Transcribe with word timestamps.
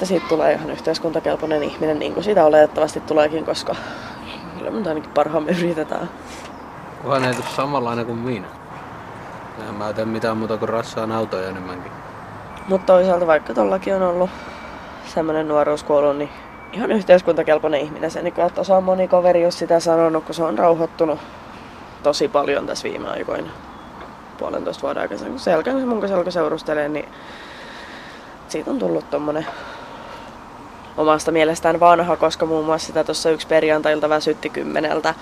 että 0.00 0.08
siitä 0.08 0.28
tulee 0.28 0.52
ihan 0.52 0.70
yhteiskuntakelpoinen 0.70 1.62
ihminen, 1.62 1.98
niin 1.98 2.14
kuin 2.14 2.24
siitä 2.24 2.44
oletettavasti 2.44 3.00
tuleekin, 3.00 3.44
koska 3.44 3.76
kyllä 4.58 4.70
me 4.70 4.88
ainakin 4.88 5.10
parhaamme 5.10 5.52
yritetään. 5.52 6.10
Kunhan 7.02 7.24
ei 7.24 7.34
tule 7.34 7.46
samanlainen 7.56 8.06
kuin 8.06 8.18
minä. 8.18 8.46
Eihän 9.60 9.74
mä 9.74 9.92
tee 9.92 10.04
mitään 10.04 10.36
muuta 10.36 10.56
kuin 10.56 10.68
rassaan 10.68 11.12
autoja 11.12 11.48
enemmänkin. 11.48 11.92
Mutta 12.68 12.86
toisaalta 12.86 13.26
vaikka 13.26 13.54
tollakin 13.54 13.94
on 13.94 14.02
ollut 14.02 14.30
semmoinen 15.06 15.48
nuoruus 15.48 15.82
kuollut, 15.82 16.16
niin 16.16 16.30
ihan 16.72 16.92
yhteiskuntakelpoinen 16.92 17.80
ihminen. 17.80 18.10
Se, 18.10 18.22
niin 18.22 18.34
kuin, 18.34 18.46
että 18.46 18.60
osaa 18.60 18.80
moni 18.80 19.08
kaveri 19.08 19.42
jos 19.42 19.58
sitä 19.58 19.80
sanonut, 19.80 20.24
kun 20.24 20.34
se 20.34 20.42
on 20.42 20.58
rauhoittunut 20.58 21.18
tosi 22.02 22.28
paljon 22.28 22.66
tässä 22.66 22.88
viime 22.88 23.08
aikoina. 23.08 23.50
Puolentoista 24.38 24.82
vuoden 24.82 25.02
aikaisemmin. 25.02 25.32
Kun 25.32 25.40
selkän 25.40 25.88
mun 25.88 26.00
kanssa 26.00 26.30
seurustelee, 26.30 26.88
niin 26.88 27.08
siitä 28.48 28.70
on 28.70 28.78
tullut 28.78 29.10
tommonen 29.10 29.46
omasta 30.96 31.32
mielestään 31.32 31.80
vanha, 31.80 32.16
koska 32.16 32.46
muun 32.46 32.64
muassa 32.64 32.86
sitä 32.86 33.04
tuossa 33.04 33.30
yksi 33.30 33.46
perjantailta 33.46 34.08
väsytti 34.08 34.50
kymmeneltä. 34.50 35.14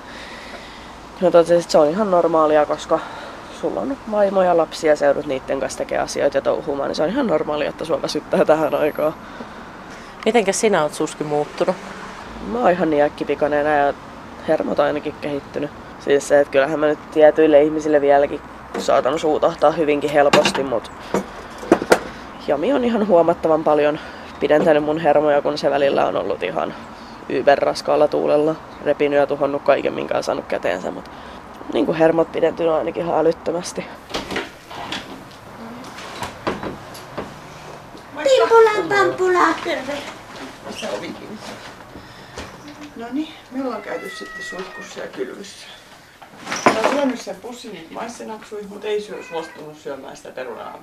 No 1.21 1.31
totesin, 1.31 1.59
että 1.59 1.73
se 1.73 1.79
on 1.79 1.89
ihan 1.89 2.11
normaalia, 2.11 2.67
koska 2.67 2.99
sulla 3.61 3.81
on 3.81 3.97
vaimo 4.11 4.43
ja 4.43 4.57
lapsia 4.57 4.93
ja 4.93 4.97
seudut 4.97 5.27
niiden 5.27 5.61
kanssa 5.61 5.79
tekee 5.79 5.99
asioita 5.99 6.37
ja 6.37 6.43
touhumaan, 6.43 6.89
niin 6.89 6.97
se 6.97 7.03
on 7.03 7.09
ihan 7.09 7.27
normaalia, 7.27 7.69
että 7.69 7.85
sua 7.85 8.03
väsyttää 8.03 8.45
tähän 8.45 8.75
aikaan. 8.75 9.15
Mitenkäs 10.25 10.61
sinä 10.61 10.83
oot 10.83 10.95
Suski 10.95 11.25
muuttunut? 11.25 11.77
Mä 12.53 12.59
oon 12.59 12.71
ihan 12.71 12.91
niin 12.91 13.03
äkkipikainen 13.03 13.87
ja 13.87 13.95
hermot 14.49 14.81
ainakin 14.81 15.15
kehittynyt. 15.21 15.71
Siis 16.01 16.29
se, 16.29 16.41
että 16.41 16.53
kyllähän 16.53 16.81
mä 16.81 16.87
nyt 16.87 17.11
tietyille 17.11 17.63
ihmisille 17.63 18.01
vieläkin 18.01 18.41
saatan 18.79 19.19
suutahtaa 19.19 19.71
hyvinkin 19.71 20.11
helposti, 20.11 20.63
mutta 20.63 20.91
Jami 22.47 22.73
on 22.73 22.85
ihan 22.85 23.07
huomattavan 23.07 23.65
paljon 23.65 23.99
pidentänyt 24.41 24.85
mun 24.85 25.01
hermoja, 25.01 25.43
kun 25.43 25.59
se 25.59 25.71
välillä 25.71 26.07
on 26.07 26.17
ollut 26.17 26.43
ihan 26.43 26.75
yberraskaalla 27.29 28.09
tuulella. 28.09 28.55
Repinyt 28.85 29.19
ja 29.19 29.27
tuhonnut 29.27 29.63
kaiken, 29.63 29.93
minkä 29.93 30.17
on 30.17 30.23
saanut 30.23 30.47
käteensä, 30.47 30.91
mutta 30.91 31.11
niin 31.73 31.87
kuin 31.87 31.99
hermot 31.99 32.33
pidentynyt 32.33 32.73
ainakin 32.73 33.03
ihan 33.03 33.19
älyttömästi. 33.19 33.85
Pimpula, 38.17 38.89
pampula. 38.89 39.55
Terve. 39.65 39.99
Tässä 40.65 40.89
ovikin. 40.99 41.39
No 42.97 43.07
niin, 43.13 43.29
me 43.51 43.65
ollaan 43.65 43.83
käyty 43.83 44.11
sitten 44.11 44.43
suihkussa 44.43 45.01
ja 45.01 45.07
kylvyssä. 45.07 45.67
Mä 46.65 46.81
oon 46.83 46.91
syönyt 46.91 47.21
sen 47.21 47.37
pussin 47.37 47.73
niitä 47.73 47.95
maissenaksuja, 47.95 48.65
mutta 48.69 48.87
ei 48.87 49.01
syö 49.01 49.23
suostunut 49.23 49.79
syömään 49.79 50.17
sitä 50.17 50.31
perunaa. 50.31 50.83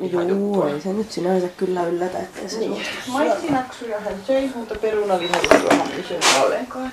Joo, 0.00 0.68
ei 0.68 0.80
se 0.80 0.92
nyt 0.92 1.12
sinänsä 1.12 1.48
kyllä 1.56 1.84
yllätä, 1.84 2.18
ettei 2.18 2.48
se 2.48 2.58
Niin. 2.58 2.82
Maissinaksuja 3.06 4.00
hän 4.00 4.14
söi, 4.26 4.50
mutta 4.54 4.74
perunalihajuustoa 4.74 5.76
hän 5.76 5.92
ei 5.96 6.04
syönyt 6.08 6.24
ollenkaan. 6.44 6.92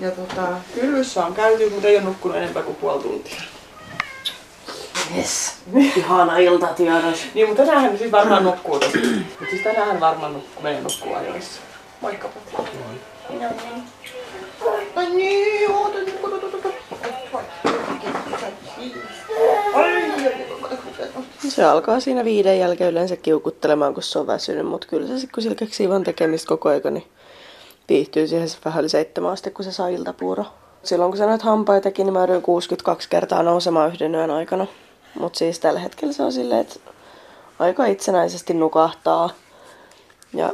Ja 0.00 0.10
tota, 0.10 0.42
kylvyssä 0.74 1.26
on 1.26 1.34
käyty, 1.34 1.70
mutta 1.70 1.88
ei 1.88 1.96
ole 1.96 2.04
nukkunut 2.04 2.36
enempää 2.36 2.62
kuin 2.62 2.76
puoli 2.76 3.02
tuntia. 3.02 3.40
Yes. 5.16 5.52
Ihana 5.96 6.36
iltatiedos. 6.38 7.18
Niin, 7.34 7.48
mutta 7.48 7.62
tänään 7.62 7.82
hän 7.82 7.98
siis 7.98 8.12
varmaan 8.12 8.44
nukkuu 8.44 8.78
tosi. 8.78 8.98
Mutta 8.98 9.44
siis 9.50 9.62
tänään 9.62 9.86
hän 9.88 10.00
varmaan 10.00 10.32
nukkuu, 10.32 10.62
menee 10.62 10.80
nukkuu 10.80 11.14
ajoissa. 11.14 11.60
Moikka 12.00 12.28
Pati. 12.56 12.70
Minä 13.30 13.48
niin. 13.50 13.82
Ai 14.96 15.10
niin, 15.10 15.70
oota 15.70 15.98
oota, 16.22 16.36
oota, 16.36 16.56
oota. 16.56 16.68
Ai, 19.74 19.84
ai, 19.84 20.02
ai, 20.04 20.26
ai. 20.26 20.63
Se 21.48 21.64
alkaa 21.64 22.00
siinä 22.00 22.24
viiden 22.24 22.58
jälkeen 22.58 22.90
yleensä 22.90 23.16
kiukuttelemaan, 23.16 23.94
kun 23.94 24.02
se 24.02 24.18
on 24.18 24.26
väsynyt, 24.26 24.66
mutta 24.66 24.86
kyllä 24.86 25.06
se 25.06 25.18
sitten, 25.18 25.34
kun 25.34 25.42
sillä 25.42 25.56
keksii 25.56 25.88
vaan 25.88 26.04
tekemistä 26.04 26.48
koko 26.48 26.68
aika, 26.68 26.90
niin 26.90 27.06
viihtyy 27.88 28.28
siihen 28.28 28.48
se 28.48 28.58
vähän 28.64 28.80
yli 28.80 28.88
seitsemän 28.88 29.32
asti, 29.32 29.50
kun 29.50 29.64
se 29.64 29.72
saa 29.72 29.88
iltapuuro. 29.88 30.44
Silloin 30.82 31.10
kun 31.10 31.18
sä 31.18 31.26
noit 31.26 31.42
hampaitakin, 31.42 32.06
niin 32.06 32.12
mä 32.12 32.18
joudun 32.18 32.42
62 32.42 33.08
kertaa 33.08 33.42
nousemaan 33.42 33.88
yhden 33.92 34.14
yön 34.14 34.30
aikana. 34.30 34.66
Mutta 35.18 35.38
siis 35.38 35.58
tällä 35.58 35.80
hetkellä 35.80 36.12
se 36.12 36.22
on 36.22 36.32
silleen, 36.32 36.60
että 36.60 36.80
aika 37.58 37.86
itsenäisesti 37.86 38.54
nukahtaa. 38.54 39.30
Ja 40.34 40.52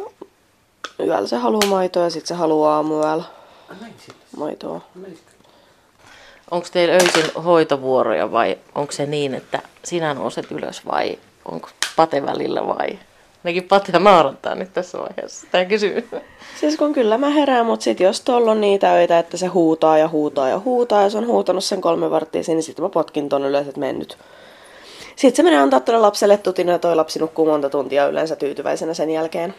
yöllä 1.06 1.28
se 1.28 1.36
haluaa 1.36 1.66
maitoa 1.66 2.02
ja 2.04 2.10
sitten 2.10 2.28
se 2.28 2.34
haluaa 2.34 2.76
aamuyöllä 2.76 3.24
maitoa. 4.36 4.80
Onko 6.50 6.68
teillä 6.72 6.94
öisin 6.94 7.42
hoitovuoroja 7.44 8.32
vai 8.32 8.58
onko 8.74 8.92
se 8.92 9.06
niin, 9.06 9.34
että 9.34 9.62
sinä 9.84 10.14
nouset 10.14 10.50
ylös 10.50 10.86
vai 10.86 11.18
onko 11.44 11.68
Pate 11.96 12.26
välillä 12.26 12.66
vai? 12.66 12.98
Nekin 13.42 13.64
Patea 13.64 14.00
naurattaa 14.00 14.54
nyt 14.54 14.72
tässä 14.72 14.98
vaiheessa. 14.98 15.46
Tämä 15.50 15.64
kysyy. 15.64 16.08
Siis 16.60 16.76
kun 16.76 16.92
kyllä 16.92 17.18
mä 17.18 17.28
herään, 17.28 17.66
mutta 17.66 17.84
sit 17.84 18.00
jos 18.00 18.20
tuolla 18.20 18.50
on 18.50 18.60
niitä 18.60 18.92
öitä, 18.92 19.18
että 19.18 19.36
se 19.36 19.46
huutaa 19.46 19.98
ja 19.98 20.08
huutaa 20.08 20.48
ja 20.48 20.58
huutaa 20.58 21.02
ja 21.02 21.10
se 21.10 21.18
on 21.18 21.26
huutanut 21.26 21.64
sen 21.64 21.80
kolme 21.80 22.10
varttia 22.10 22.42
niin 22.46 22.62
sitten 22.62 22.82
mä 22.82 22.88
potkin 22.88 23.28
ton 23.28 23.44
ylös, 23.44 23.68
että 23.68 23.80
mennyt. 23.80 24.18
Sitten 25.16 25.36
se 25.36 25.42
menee 25.42 25.58
antaa 25.58 25.80
lapselle 26.02 26.36
tutin 26.36 26.68
ja 26.68 26.78
toi 26.78 26.96
lapsi 26.96 27.18
nukkuu 27.18 27.46
monta 27.46 27.70
tuntia 27.70 28.08
yleensä 28.08 28.36
tyytyväisenä 28.36 28.94
sen 28.94 29.10
jälkeen. 29.10 29.54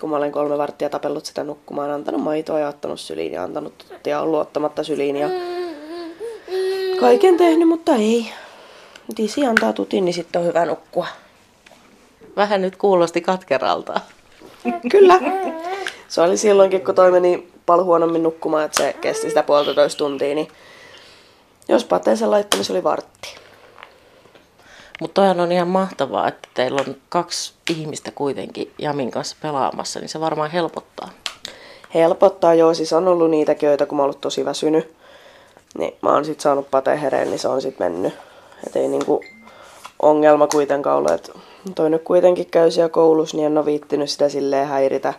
Kun 0.00 0.10
mä 0.10 0.16
olen 0.16 0.32
kolme 0.32 0.58
varttia 0.58 0.90
tapellut 0.90 1.24
sitä 1.24 1.44
nukkumaan, 1.44 1.90
antanut 1.90 2.22
maitoa 2.22 2.58
ja 2.58 2.68
ottanut 2.68 3.00
syliin 3.00 3.32
ja 3.32 3.42
antanut 3.42 3.78
tuttia, 3.78 4.20
ollut 4.20 4.40
ottamatta 4.40 4.84
syliin 4.84 5.16
ja 5.16 5.28
kaiken 7.00 7.36
tehnyt, 7.36 7.68
mutta 7.68 7.94
ei. 7.94 8.32
Disi 9.16 9.46
antaa 9.46 9.72
tutin, 9.72 10.04
niin 10.04 10.14
sitten 10.14 10.40
on 10.40 10.48
hyvä 10.48 10.66
nukkua. 10.66 11.06
Vähän 12.36 12.62
nyt 12.62 12.76
kuulosti 12.76 13.20
katkeralta. 13.20 14.00
Kyllä. 14.90 15.20
Se 16.08 16.20
oli 16.20 16.36
silloinkin, 16.36 16.84
kun 16.84 16.94
toi 16.94 17.10
meni 17.10 17.48
paljon 17.66 17.86
huonommin 17.86 18.22
nukkumaan, 18.22 18.64
että 18.64 18.82
se 18.82 18.92
kesti 19.00 19.28
sitä 19.28 19.42
puolitoista 19.42 19.98
tuntia, 19.98 20.34
niin 20.34 20.48
jos 21.68 21.84
pateeseen 21.84 22.30
laittoi, 22.30 22.64
se 22.64 22.72
oli 22.72 22.84
vartti. 22.84 23.34
Mutta 25.00 25.14
toihan 25.14 25.40
on 25.40 25.52
ihan 25.52 25.68
mahtavaa, 25.68 26.28
että 26.28 26.48
teillä 26.54 26.80
on 26.86 26.96
kaksi 27.08 27.52
ihmistä 27.70 28.10
kuitenkin 28.10 28.72
Jamin 28.78 29.10
kanssa 29.10 29.36
pelaamassa, 29.42 30.00
niin 30.00 30.08
se 30.08 30.20
varmaan 30.20 30.50
helpottaa. 30.50 31.10
Helpottaa 31.94 32.54
joo, 32.54 32.74
siis 32.74 32.92
on 32.92 33.08
ollut 33.08 33.30
niitäkin, 33.30 33.66
joita 33.66 33.86
kun 33.86 33.96
mä 33.96 34.02
oon 34.02 34.06
ollut 34.06 34.20
tosi 34.20 34.44
väsynyt, 34.44 34.94
niin 35.78 35.94
mä 36.02 36.12
oon 36.12 36.24
sit 36.24 36.40
saanut 36.40 36.70
patehereen, 36.70 37.28
niin 37.28 37.38
se 37.38 37.48
on 37.48 37.62
sit 37.62 37.78
mennyt. 37.78 38.14
Et 38.66 38.76
ei 38.76 38.88
niinku 38.88 39.24
ongelma 40.02 40.46
kuitenkaan 40.46 40.98
ole, 40.98 41.14
että 41.14 41.32
toi 41.74 41.90
nyt 41.90 42.02
kuitenkin 42.02 42.46
käy 42.46 42.70
siellä 42.70 42.88
koulussa, 42.88 43.36
niin 43.36 43.46
en 43.46 43.58
ole 43.58 43.66
viittinyt 43.66 44.10
sitä 44.10 44.28
silleen 44.28 44.68
häiritä. 44.68 45.14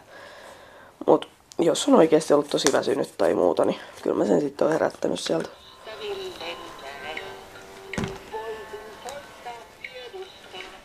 Mut 1.08 1.28
jos 1.60 1.88
on 1.88 1.96
oikeasti 1.96 2.34
ollut 2.34 2.50
tosi 2.50 2.74
väsynyt 2.74 3.18
tai 3.18 3.34
muuta, 3.34 3.66
niin 3.66 3.80
kyllä 4.02 4.16
mä 4.16 4.26
sen 4.26 4.42
sitten 4.42 4.66
oon 4.66 4.74
herättänyt 4.74 5.20
sieltä. 5.20 5.50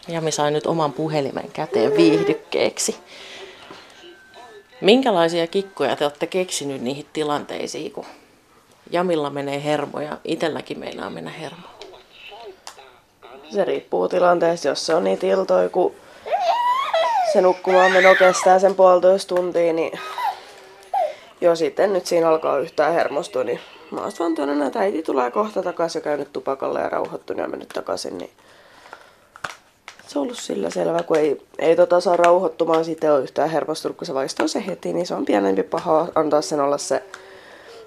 Jami 0.09 0.33
sai 0.33 0.51
nyt 0.51 0.67
oman 0.67 0.93
puhelimen 0.93 1.51
käteen 1.53 1.97
viihdykkeeksi. 1.97 2.97
Minkälaisia 4.81 5.47
kikkoja 5.47 5.97
te 5.97 6.05
olette 6.05 6.27
keksinyt 6.27 6.83
niihin 6.83 7.07
tilanteisiin, 7.13 7.93
kun 7.93 8.05
Jamilla 8.91 9.31
menee 9.31 9.65
hermo 9.65 10.01
ja 10.01 10.19
itselläkin 10.25 11.05
on 11.07 11.13
mennä 11.13 11.31
hermo? 11.31 11.67
Se 13.51 13.65
riippuu 13.65 14.09
tilanteesta, 14.09 14.69
jos 14.69 14.87
se 14.87 14.95
on 14.95 15.05
niitä 15.05 15.27
iltoja, 15.27 15.69
kun 15.69 15.95
se 17.33 17.41
nukkumaan 17.41 17.93
meno 17.93 18.15
kestää 18.15 18.59
sen 18.59 18.75
puolitoista 18.75 19.35
tuntia, 19.35 19.73
niin 19.73 19.99
jo 21.41 21.57
sitten 21.57 21.93
nyt 21.93 22.07
siinä 22.07 22.29
alkaa 22.29 22.59
yhtään 22.59 22.95
hermostua, 22.95 23.45
niin 23.45 23.61
mä 23.91 24.01
oon 24.01 24.13
vaan 24.19 24.35
tuonne, 24.35 24.67
että 24.67 24.79
äiti 24.79 25.03
tulee 25.03 25.31
kohta 25.31 25.63
takaisin 25.63 25.99
ja 25.99 26.05
käynyt 26.05 26.33
tupakalla 26.33 26.81
ja 26.81 26.89
rauhoittunut 26.89 27.43
ja 27.43 27.49
mennyt 27.49 27.69
takaisin, 27.69 28.19
niin 28.19 28.31
se 30.07 30.19
on 30.19 30.23
ollut 30.23 30.39
sillä 30.39 30.71
selvä, 30.71 31.03
kun 31.03 31.17
ei, 31.17 31.43
ei 31.59 31.77
tota 31.77 32.01
saa 32.01 32.17
rauhoittumaan, 32.17 32.85
siitä 32.85 33.15
ole 33.15 33.23
yhtään 33.23 33.51
hermostunut, 33.51 33.97
kun 33.97 34.07
se 34.07 34.15
vaistoo 34.15 34.49
se 34.49 34.67
heti, 34.67 34.93
niin 34.93 35.07
se 35.07 35.15
on 35.15 35.25
pienempi 35.25 35.63
paha 35.63 36.09
antaa 36.15 36.43
sen 36.43 36.61
olla 36.61 36.79
se 36.79 37.03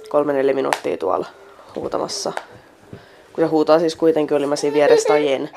kolme 0.09 0.33
neljä 0.33 0.53
minuuttia 0.53 0.97
tuolla 0.97 1.25
huutamassa. 1.75 2.33
Kun 3.33 3.43
se 3.43 3.45
huutaa 3.45 3.79
siis 3.79 3.95
kuitenkin, 3.95 4.37
oli 4.37 4.45
mä 4.45 4.55
siinä 4.55 4.73
vieressä 4.73 5.07
tai 5.07 5.33
en. 5.33 5.49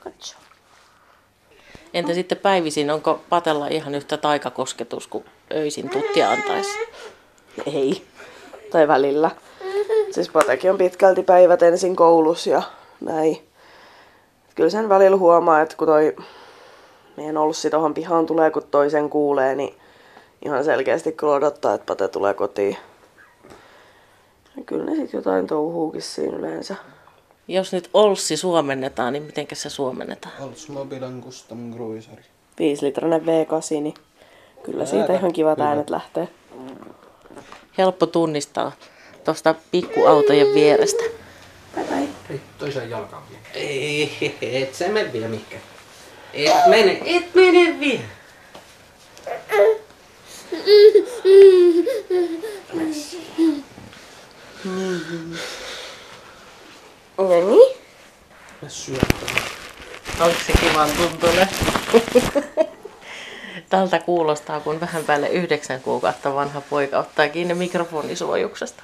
Katso. 0.00 0.36
Entä 1.94 2.14
sitten 2.14 2.38
päivisin, 2.38 2.90
onko 2.90 3.20
Patella 3.28 3.66
ihan 3.66 3.94
yhtä 3.94 4.16
taikakosketus 4.16 5.06
kuin 5.06 5.24
öisin 5.52 5.90
tuttia 5.90 6.30
antaisi? 6.30 6.70
Ei. 7.66 8.04
Tai 8.70 8.88
välillä. 8.88 9.30
Siis 10.10 10.28
Patekin 10.28 10.70
on 10.70 10.78
pitkälti 10.78 11.22
päivät 11.22 11.62
ensin 11.62 11.96
koulussa 11.96 12.50
ja 12.50 12.62
näin. 13.00 13.48
Kyllä 14.54 14.70
sen 14.70 14.88
välillä 14.88 15.16
huomaa, 15.16 15.60
että 15.60 15.76
kun 15.76 15.86
toi 15.86 16.16
meidän 17.16 17.36
ollut 17.36 17.56
sit 17.56 17.70
tohon 17.70 17.94
pihaan 17.94 18.26
tulee, 18.26 18.50
kun 18.50 18.62
toisen 18.70 19.10
kuulee, 19.10 19.54
niin 19.54 19.74
ihan 20.44 20.64
selkeästi 20.64 21.12
kyllä 21.12 21.32
odottaa, 21.32 21.74
että 21.74 21.86
Pate 21.86 22.08
tulee 22.08 22.34
kotiin. 22.34 22.76
Ja 24.56 24.62
kyllä 24.66 24.84
ne 24.84 24.96
sit 24.96 25.12
jotain 25.12 25.46
touhuukin 25.46 26.02
siinä 26.02 26.36
yleensä. 26.36 26.76
Jos 27.48 27.72
nyt 27.72 27.90
Olssi 27.94 28.36
suomennetaan, 28.36 29.12
niin 29.12 29.22
miten 29.22 29.46
se 29.52 29.70
suomennetaan? 29.70 30.34
Oldsmobilen 30.40 31.22
Custom 31.22 31.74
Cruiseri. 31.74 32.22
5 32.58 32.84
litrainen 32.86 33.20
V8, 33.20 33.80
niin 33.80 33.94
kyllä 34.62 34.86
siitä 34.86 35.14
ihan 35.14 35.32
kivat 35.32 35.58
Hyvä. 35.58 35.68
äänet 35.68 35.90
lähtee. 35.90 36.28
Helppo 37.78 38.06
tunnistaa 38.06 38.72
tuosta 39.24 39.54
pikkuautojen 39.70 40.54
vierestä. 40.54 41.02
Bye 41.74 41.84
bye. 41.84 42.08
Ei, 42.30 42.40
toiseen 42.58 42.90
jalkaan 42.90 43.22
vielä. 43.30 43.42
Ei, 43.54 44.36
et 44.42 44.74
sä 44.74 44.88
mene 44.88 45.12
vielä 45.12 45.28
mihinkään. 45.28 45.62
Et 46.34 46.66
mene, 46.66 47.02
et 47.04 47.34
mene 47.34 47.80
vielä. 47.80 48.02
Niin. 50.66 51.04
Mä 58.62 58.68
syötän. 58.68 59.08
Onko 60.20 60.36
se 60.46 60.52
kivan 60.52 60.90
tuntunen? 60.90 61.48
Tältä 63.68 63.98
kuulostaa, 63.98 64.60
kun 64.60 64.80
vähän 64.80 65.04
päälle 65.04 65.28
yhdeksän 65.28 65.80
kuukautta 65.80 66.34
vanha 66.34 66.60
poika 66.60 66.98
ottaa 66.98 67.28
kiinni 67.28 67.54
mikrofonisuojuksesta. 67.54 68.82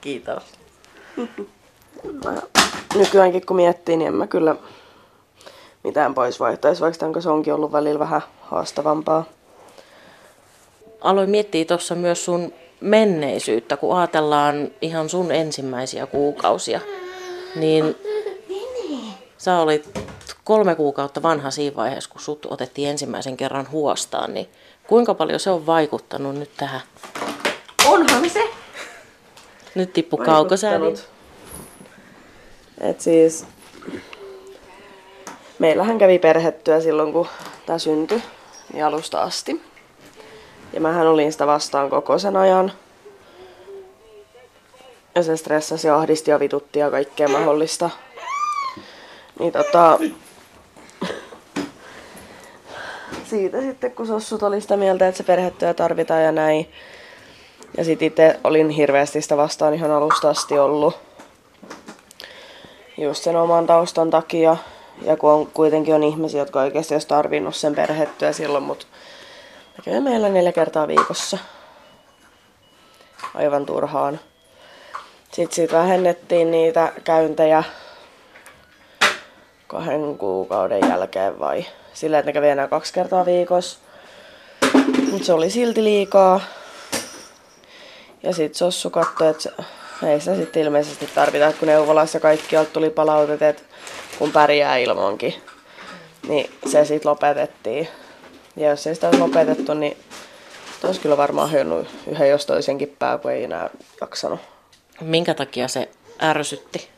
Kiitos. 0.00 0.63
Mä 2.24 2.42
nykyäänkin 2.94 3.46
kun 3.46 3.56
miettii, 3.56 3.96
niin 3.96 4.08
en 4.08 4.14
mä 4.14 4.26
kyllä 4.26 4.56
mitään 5.84 6.14
pois 6.14 6.40
vaihtaisi, 6.40 6.80
vaikka 6.80 6.98
tämän 6.98 7.12
kanssa 7.12 7.32
onkin 7.32 7.54
ollut 7.54 7.72
välillä 7.72 7.98
vähän 7.98 8.22
haastavampaa. 8.40 9.24
Aloin 11.00 11.30
miettiä 11.30 11.64
tuossa 11.64 11.94
myös 11.94 12.24
sun 12.24 12.52
menneisyyttä, 12.80 13.76
kun 13.76 13.96
ajatellaan 13.96 14.70
ihan 14.82 15.08
sun 15.08 15.32
ensimmäisiä 15.32 16.06
kuukausia. 16.06 16.80
Niin 17.56 17.96
sä 19.38 19.58
olit 19.58 19.98
kolme 20.44 20.74
kuukautta 20.74 21.22
vanha 21.22 21.50
siinä 21.50 21.76
vaiheessa, 21.76 22.10
kun 22.10 22.20
sut 22.20 22.46
otettiin 22.50 22.88
ensimmäisen 22.88 23.36
kerran 23.36 23.70
huostaan. 23.70 24.34
Niin 24.34 24.48
kuinka 24.86 25.14
paljon 25.14 25.40
se 25.40 25.50
on 25.50 25.66
vaikuttanut 25.66 26.34
nyt 26.34 26.50
tähän? 26.56 26.80
Onhan 27.86 28.30
se! 28.30 28.63
Nyt 29.74 29.92
tippu 29.92 30.16
kaukosäädin. 30.16 30.98
Et 32.80 33.00
siis, 33.00 33.46
meillähän 35.58 35.98
kävi 35.98 36.18
perhettyä 36.18 36.80
silloin, 36.80 37.12
kun 37.12 37.28
tämä 37.66 37.78
syntyi, 37.78 38.22
niin 38.72 38.84
alusta 38.84 39.22
asti. 39.22 39.62
Ja 40.72 40.80
mähän 40.80 41.06
olin 41.06 41.32
sitä 41.32 41.46
vastaan 41.46 41.90
koko 41.90 42.18
sen 42.18 42.36
ajan. 42.36 42.72
Ja 45.14 45.22
se 45.22 45.36
stressasi 45.36 45.86
ja 45.86 45.96
ahdisti 45.96 46.30
ja 46.30 46.40
vitutti 46.40 46.78
ja 46.78 46.90
kaikkea 46.90 47.28
mahdollista. 47.28 47.90
Niin 49.38 49.52
tota... 49.52 49.98
Siitä 53.24 53.60
sitten, 53.60 53.92
kun 53.92 54.06
Sossut 54.06 54.42
oli 54.42 54.60
sitä 54.60 54.76
mieltä, 54.76 55.08
että 55.08 55.18
se 55.18 55.24
perhettyä 55.24 55.74
tarvitaan 55.74 56.22
ja 56.22 56.32
näin. 56.32 56.68
Ja 57.76 57.84
sitten 57.84 58.06
itse 58.06 58.40
olin 58.44 58.70
hirveästi 58.70 59.22
sitä 59.22 59.36
vastaan 59.36 59.74
ihan 59.74 59.90
alusta 59.90 60.30
asti 60.30 60.58
ollut. 60.58 60.98
Just 62.98 63.24
sen 63.24 63.36
oman 63.36 63.66
taustan 63.66 64.10
takia. 64.10 64.56
Ja 65.02 65.16
kun 65.16 65.30
on, 65.30 65.46
kuitenkin 65.46 65.94
on 65.94 66.02
ihmisiä, 66.02 66.40
jotka 66.40 66.60
oikeasti 66.60 66.94
olisi 66.94 67.08
tarvinnut 67.08 67.56
sen 67.56 67.74
perhettyä 67.74 68.32
silloin, 68.32 68.64
mutta 68.64 68.86
näkee 69.78 70.00
meillä 70.00 70.28
neljä 70.28 70.52
kertaa 70.52 70.88
viikossa. 70.88 71.38
Aivan 73.34 73.66
turhaan. 73.66 74.20
Sitten 75.32 75.54
siitä 75.54 75.76
vähennettiin 75.76 76.50
niitä 76.50 76.92
käyntejä 77.04 77.64
kahden 79.66 80.18
kuukauden 80.18 80.88
jälkeen 80.88 81.40
vai 81.40 81.66
sillä, 81.94 82.18
että 82.18 82.28
ne 82.28 82.32
kävi 82.32 82.48
enää 82.48 82.68
kaksi 82.68 82.92
kertaa 82.92 83.26
viikossa. 83.26 83.78
Mutta 85.10 85.26
se 85.26 85.32
oli 85.32 85.50
silti 85.50 85.84
liikaa. 85.84 86.40
Ja 88.24 88.32
sitten 88.32 88.58
Sossu 88.58 88.90
katsoi, 88.90 89.30
että 89.30 89.52
ei 90.02 90.20
sitä 90.20 90.36
sitten 90.36 90.62
ilmeisesti 90.62 91.08
tarvita, 91.14 91.46
että 91.46 91.58
kun 91.58 91.68
neuvolassa 91.68 92.20
kaikki 92.20 92.56
tuli 92.72 92.90
palautet, 92.90 93.42
että 93.42 93.62
kun 94.18 94.32
pärjää 94.32 94.76
ilmankin. 94.76 95.34
Niin 96.28 96.50
se 96.66 96.84
sitten 96.84 97.10
lopetettiin. 97.10 97.88
Ja 98.56 98.68
jos 98.68 98.86
ei 98.86 98.94
sitä 98.94 99.06
olisi 99.06 99.20
lopetettu, 99.20 99.74
niin 99.74 99.96
olisi 100.84 101.00
kyllä 101.00 101.16
varmaan 101.16 101.52
hyönnut 101.52 101.88
yhden 102.06 102.30
jos 102.30 102.46
toisenkin 102.46 102.96
pää, 102.98 103.18
kun 103.18 103.30
ei 103.30 103.44
enää 103.44 103.70
jaksanut. 104.00 104.40
Minkä 105.00 105.34
takia 105.34 105.68
se 105.68 105.88
ärsytti? 106.22 106.88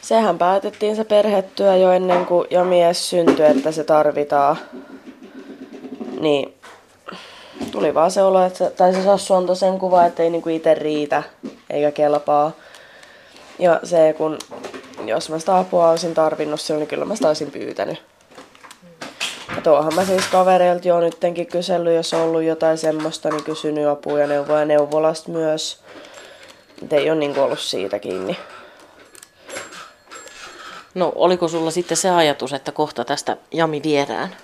Sehän 0.00 0.38
päätettiin 0.38 0.96
se 0.96 1.04
perhetyö 1.04 1.76
jo 1.76 1.92
ennen 1.92 2.26
kuin 2.26 2.46
jo 2.50 2.64
mies 2.64 3.10
syntyi, 3.10 3.46
että 3.46 3.72
se 3.72 3.84
tarvitaan. 3.84 4.58
Niin 6.20 6.54
tuli 7.70 7.94
vaan 7.94 8.10
se 8.10 8.22
olo, 8.22 8.44
että 8.44 8.58
se, 8.58 8.70
tai 8.70 8.92
se 8.94 9.02
Sassu 9.02 9.34
antoi 9.34 9.56
sen 9.56 9.78
kuva, 9.78 10.06
että 10.06 10.22
ei 10.22 10.30
niinku 10.30 10.48
itse 10.48 10.74
riitä 10.74 11.22
eikä 11.70 11.90
kelpaa. 11.90 12.52
Ja 13.58 13.80
se, 13.84 14.14
kun 14.18 14.38
jos 15.04 15.30
mä 15.30 15.38
sitä 15.38 15.58
apua 15.58 15.90
olisin 15.90 16.14
tarvinnut 16.14 16.60
silloin, 16.60 16.80
niin 16.80 16.88
kyllä 16.88 17.04
mä 17.04 17.14
sitä 17.14 17.28
olisin 17.28 17.50
pyytänyt. 17.50 18.02
Ja 19.56 19.62
tuohan 19.62 19.94
mä 19.94 20.04
siis 20.04 20.26
kavereilta 20.26 20.88
jo 20.88 21.00
nyttenkin 21.00 21.46
kysellyt, 21.46 21.94
jos 21.94 22.14
on 22.14 22.20
ollut 22.20 22.42
jotain 22.42 22.78
semmoista, 22.78 23.30
niin 23.30 23.44
kysynyt 23.44 23.86
apua 23.86 24.20
ja 24.20 24.26
neuvoja 24.26 24.64
neuvolasta 24.64 25.30
myös. 25.30 25.78
Et 26.82 26.92
ei 26.92 27.10
ole 27.10 27.18
niinku 27.18 27.40
ollut 27.40 27.58
siitä 27.58 27.98
kiinni. 27.98 28.36
No, 30.94 31.12
oliko 31.14 31.48
sulla 31.48 31.70
sitten 31.70 31.96
se 31.96 32.10
ajatus, 32.10 32.52
että 32.52 32.72
kohta 32.72 33.04
tästä 33.04 33.36
Jami 33.52 33.82
viedään? 33.82 34.36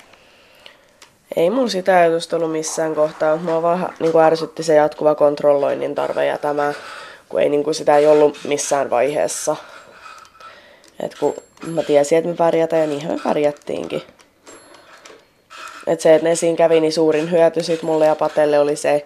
Ei 1.36 1.50
mun 1.50 1.70
sitä 1.70 1.96
ajatusta 1.96 2.36
ollut 2.36 2.52
missään 2.52 2.94
kohtaa, 2.94 3.36
mutta 3.36 3.50
mua 3.50 3.62
vaan 3.62 3.94
niin 4.00 4.12
kuin 4.12 4.24
ärsytti 4.24 4.62
se 4.62 4.74
jatkuva 4.74 5.14
kontrolloinnin 5.14 5.94
tarve 5.94 6.26
ja 6.26 6.38
tämä, 6.38 6.72
kun 7.28 7.40
ei 7.40 7.48
niin 7.48 7.64
kuin 7.64 7.74
sitä 7.74 7.96
ei 7.96 8.06
ollut 8.06 8.38
missään 8.44 8.90
vaiheessa. 8.90 9.56
Et 11.02 11.14
kun 11.20 11.34
mä 11.66 11.82
tiesin, 11.82 12.18
että 12.18 12.30
me 12.30 12.36
pärjätään 12.36 12.82
ja 12.82 12.88
niinhän 12.88 13.12
me 13.12 13.20
pärjättiinkin. 13.24 14.02
Et 15.86 16.00
se, 16.00 16.14
että 16.14 16.28
ne 16.28 16.34
siinä 16.34 16.56
kävi, 16.56 16.80
niin 16.80 16.92
suurin 16.92 17.30
hyöty 17.30 17.62
sit 17.62 17.82
mulle 17.82 18.06
ja 18.06 18.14
Patelle 18.14 18.58
oli 18.58 18.76
se, 18.76 19.04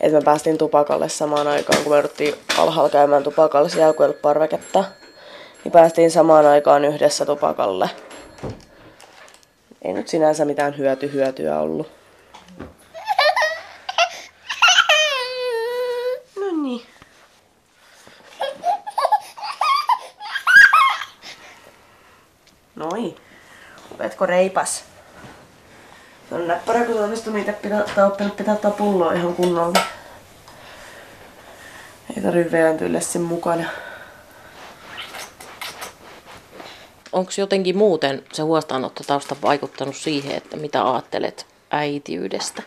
että 0.00 0.18
me 0.18 0.24
päästiin 0.24 0.58
tupakalle 0.58 1.08
samaan 1.08 1.48
aikaan, 1.48 1.82
kun 1.82 1.92
me 1.92 1.96
jouduttiin 1.96 2.34
alhaalla 2.58 2.90
käymään 2.90 3.22
tupakalle, 3.22 3.68
siellä 3.68 3.94
ei 4.06 4.12
parveketta. 4.12 4.84
Niin 5.64 5.72
päästiin 5.72 6.10
samaan 6.10 6.46
aikaan 6.46 6.84
yhdessä 6.84 7.26
tupakalle. 7.26 7.90
Ei 9.82 9.92
nyt 9.92 10.08
sinänsä 10.08 10.44
mitään 10.44 10.78
hyöty 10.78 11.12
hyötyä 11.12 11.60
ollut. 11.60 11.92
No 16.36 16.62
niin. 16.62 16.86
Noi. 22.76 23.16
Oletko 23.98 24.26
reipas? 24.26 24.84
Se 26.28 26.34
on 26.34 26.48
näppärä, 26.48 26.84
kun 26.84 27.00
onnistuu 27.04 27.32
niitä 27.32 27.52
pitää, 27.52 27.84
oppinut 28.06 28.36
pitää 28.36 28.56
pulloa 28.78 29.12
ihan 29.12 29.34
kunnolla. 29.34 29.80
Ei 32.16 32.22
tarvitse 32.22 32.52
veäntyä 32.52 33.00
sen 33.00 33.22
mukana. 33.22 33.64
Onko 37.12 37.30
jotenkin 37.36 37.78
muuten 37.78 38.24
se 38.32 38.42
huostaanottotausta 38.42 39.36
vaikuttanut 39.42 39.96
siihen, 39.96 40.36
että 40.36 40.56
mitä 40.56 40.92
ajattelet 40.92 41.46
äitiydestä? 41.70 42.62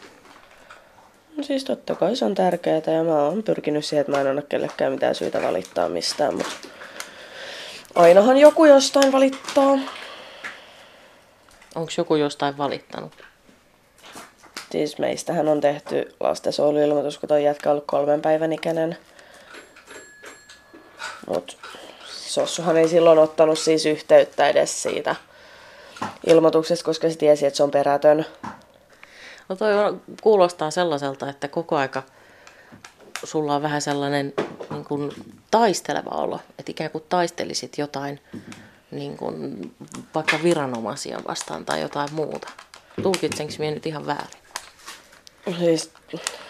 No 1.37 1.43
siis 1.43 1.63
totta 1.63 1.95
kai 1.95 2.15
se 2.15 2.25
on 2.25 2.35
tärkeää 2.35 2.81
ja 2.87 3.03
mä 3.03 3.23
oon 3.23 3.43
pyrkinyt 3.43 3.85
siihen, 3.85 4.01
että 4.01 4.11
mä 4.11 4.21
en 4.21 4.27
anna 4.27 4.41
kellekään 4.41 4.91
mitään 4.91 5.15
syytä 5.15 5.41
valittaa 5.41 5.89
mistään, 5.89 6.35
mutta 6.35 6.51
ainahan 7.95 8.37
joku 8.37 8.65
jostain 8.65 9.11
valittaa. 9.11 9.79
Onko 11.75 11.91
joku 11.97 12.15
jostain 12.15 12.57
valittanut? 12.57 13.11
Siis 14.71 14.97
meistähän 14.97 15.47
on 15.47 15.61
tehty 15.61 16.15
lastensuojeluilmoitus, 16.19 17.17
kun 17.17 17.29
toi 17.29 17.43
jätkä 17.43 17.69
on 17.69 17.71
ollut 17.71 17.87
kolmen 17.87 18.21
päivän 18.21 18.53
ikäinen. 18.53 18.97
Mut 21.27 21.57
Sossuhan 22.33 22.77
ei 22.77 22.87
silloin 22.87 23.19
ottanut 23.19 23.59
siis 23.59 23.85
yhteyttä 23.85 24.49
edes 24.49 24.83
siitä 24.83 25.15
ilmoituksesta, 26.27 26.85
koska 26.85 27.09
se 27.09 27.17
tiesi, 27.17 27.45
että 27.45 27.57
se 27.57 27.63
on 27.63 27.71
perätön. 27.71 28.25
No 29.49 29.55
toi 29.55 29.73
on, 29.73 30.01
kuulostaa 30.21 30.71
sellaiselta, 30.71 31.29
että 31.29 31.47
koko 31.47 31.75
aika 31.75 32.03
sulla 33.23 33.55
on 33.55 33.61
vähän 33.61 33.81
sellainen 33.81 34.33
niin 34.69 34.85
kuin 34.85 35.11
taisteleva 35.51 36.09
olo, 36.09 36.39
että 36.59 36.71
ikään 36.71 36.91
kuin 36.91 37.03
taistelisit 37.09 37.77
jotain 37.77 38.19
niin 38.91 39.17
kuin, 39.17 39.71
vaikka 40.15 40.39
viranomaisia 40.43 41.19
vastaan 41.27 41.65
tai 41.65 41.81
jotain 41.81 42.13
muuta. 42.13 42.47
Tulkitsenko 43.03 43.53
minä 43.59 43.71
nyt 43.71 43.85
ihan 43.85 44.05
väärin? 44.05 44.43
Siis 45.59 45.91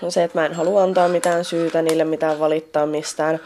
no 0.02 0.12
se, 0.12 0.24
että 0.24 0.40
mä 0.40 0.46
en 0.46 0.54
halua 0.54 0.84
antaa 0.84 1.08
mitään 1.08 1.46
syytä 1.46 1.82
niille 1.82 2.04
mitään 2.04 2.40
valittaa 2.40 2.86
mistään. 2.86 3.40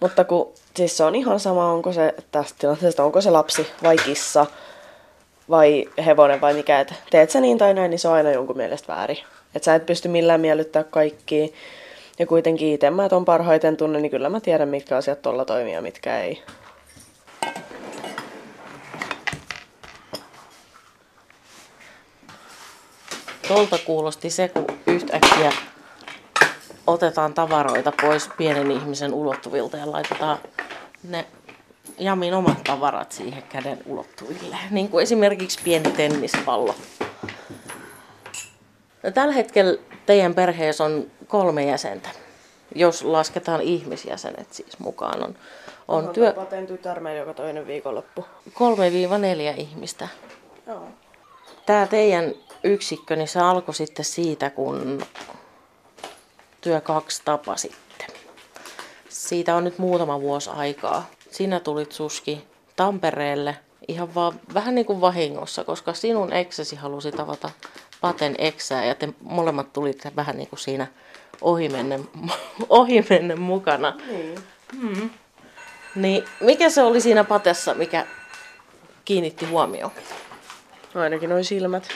Mutta 0.00 0.24
kun, 0.24 0.52
siis 0.76 0.96
se 0.96 1.04
on 1.04 1.14
ihan 1.14 1.40
sama, 1.40 1.72
onko 1.72 1.92
se 1.92 2.14
tästä 2.30 2.58
tilanteesta, 2.58 3.04
onko 3.04 3.20
se 3.20 3.30
lapsi 3.30 3.66
vai 3.82 3.96
kissa 3.96 4.46
vai 5.50 5.84
hevonen 6.06 6.40
vai 6.40 6.54
mikä. 6.54 6.80
Et 6.80 6.94
teet 7.10 7.30
sä 7.30 7.40
niin 7.40 7.58
tai 7.58 7.74
näin, 7.74 7.90
niin 7.90 7.98
se 7.98 8.08
on 8.08 8.14
aina 8.14 8.30
jonkun 8.30 8.56
mielestä 8.56 8.92
väärin. 8.92 9.18
Että 9.54 9.64
sä 9.64 9.74
et 9.74 9.86
pysty 9.86 10.08
millään 10.08 10.40
miellyttää 10.40 10.84
kaikkia. 10.84 11.48
Ja 12.18 12.26
kuitenkin 12.26 12.74
itse 12.74 12.90
mä 12.90 13.08
ton 13.08 13.24
parhaiten 13.24 13.76
tunne, 13.76 14.00
niin 14.00 14.10
kyllä 14.10 14.28
mä 14.28 14.40
tiedän, 14.40 14.68
mitkä 14.68 14.96
asiat 14.96 15.22
tuolla 15.22 15.44
toimii 15.44 15.74
ja 15.74 15.82
mitkä 15.82 16.20
ei. 16.20 16.42
Tuolta 23.48 23.78
kuulosti 23.86 24.30
se, 24.30 24.48
kun 24.48 24.66
yhtäkkiä 24.86 25.52
otetaan 26.92 27.34
tavaroita 27.34 27.92
pois 28.02 28.28
pienen 28.36 28.70
ihmisen 28.70 29.14
ulottuvilta 29.14 29.76
ja 29.76 29.92
laitetaan 29.92 30.38
ne 31.02 31.26
Jamin 31.98 32.34
omat 32.34 32.64
tavarat 32.64 33.12
siihen 33.12 33.42
käden 33.42 33.78
ulottuville. 33.86 34.56
Niin 34.70 34.88
kuin 34.88 35.02
esimerkiksi 35.02 35.60
pieni 35.64 35.90
tennispallo. 35.90 36.74
No, 39.02 39.10
tällä 39.14 39.34
hetkellä 39.34 39.78
teidän 40.06 40.34
perheessä 40.34 40.84
on 40.84 41.10
kolme 41.26 41.64
jäsentä, 41.64 42.08
jos 42.74 43.04
lasketaan 43.04 43.60
ihmisjäsenet 43.60 44.52
siis 44.52 44.78
mukaan. 44.78 45.22
On, 45.22 45.36
on 45.88 46.08
työ 46.08 46.32
Paten 46.32 46.66
tytär 46.66 47.00
meillä 47.00 47.20
joka 47.20 47.34
toinen 47.34 47.66
viikonloppu. 47.66 48.24
3-4 48.48 48.52
ihmistä. 49.56 50.08
Joo. 50.66 50.88
Tämä 51.66 51.86
teidän 51.86 52.34
yksikkö, 52.64 53.16
niin 53.16 53.28
se 53.28 53.40
alkoi 53.40 53.74
sitten 53.74 54.04
siitä, 54.04 54.50
kun 54.50 55.02
työ 56.60 56.80
kaksi 56.80 57.22
tapasitte. 57.24 58.06
Siitä 59.08 59.56
on 59.56 59.64
nyt 59.64 59.78
muutama 59.78 60.20
vuosi 60.20 60.50
aikaa. 60.50 61.10
Sinä 61.30 61.60
tulit 61.60 61.92
Suski 61.92 62.44
Tampereelle 62.76 63.56
ihan 63.88 64.14
vaan 64.14 64.40
vähän 64.54 64.74
niin 64.74 64.86
kuin 64.86 65.00
vahingossa, 65.00 65.64
koska 65.64 65.94
sinun 65.94 66.32
eksäsi 66.32 66.76
halusi 66.76 67.12
tavata 67.12 67.50
Paten 68.00 68.34
eksää 68.38 68.84
ja 68.84 68.94
te 68.94 69.08
molemmat 69.20 69.72
tulitte 69.72 70.12
vähän 70.16 70.36
niin 70.36 70.48
kuin 70.48 70.60
siinä 70.60 70.86
ohimennen, 71.40 72.08
ohimennen 72.68 73.40
mukana. 73.40 73.96
Niin. 74.06 74.40
Niin 75.94 76.24
mikä 76.40 76.70
se 76.70 76.82
oli 76.82 77.00
siinä 77.00 77.24
Patessa, 77.24 77.74
mikä 77.74 78.06
kiinnitti 79.04 79.46
huomioon? 79.46 79.92
No 80.94 81.00
ainakin 81.00 81.30
noin 81.30 81.44
silmät. 81.44 81.88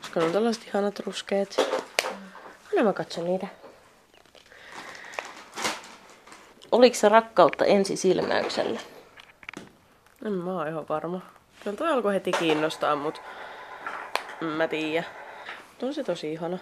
Koska 0.00 0.20
ne 0.20 0.26
on 0.26 0.32
tällaiset 0.32 0.66
ihanat 0.66 1.00
ruskeet. 1.00 1.56
Anna 2.76 2.90
mä 2.90 2.92
katson 2.92 3.24
niitä. 3.24 3.46
Oliko 6.72 6.96
se 6.96 7.08
rakkautta 7.08 7.64
ensisilmäyksellä? 7.64 8.80
En 10.26 10.32
mä 10.32 10.60
oo 10.60 10.66
ihan 10.66 10.88
varma. 10.88 11.20
Kyllä 11.64 11.76
toi 11.76 11.88
alkoi 11.88 12.14
heti 12.14 12.32
kiinnostaa, 12.32 12.96
mut 12.96 13.20
en 14.42 14.48
mä 14.48 14.68
tiedä. 14.68 15.04
On 15.82 15.94
se 15.94 16.04
tosi 16.04 16.32
ihana. 16.32 16.58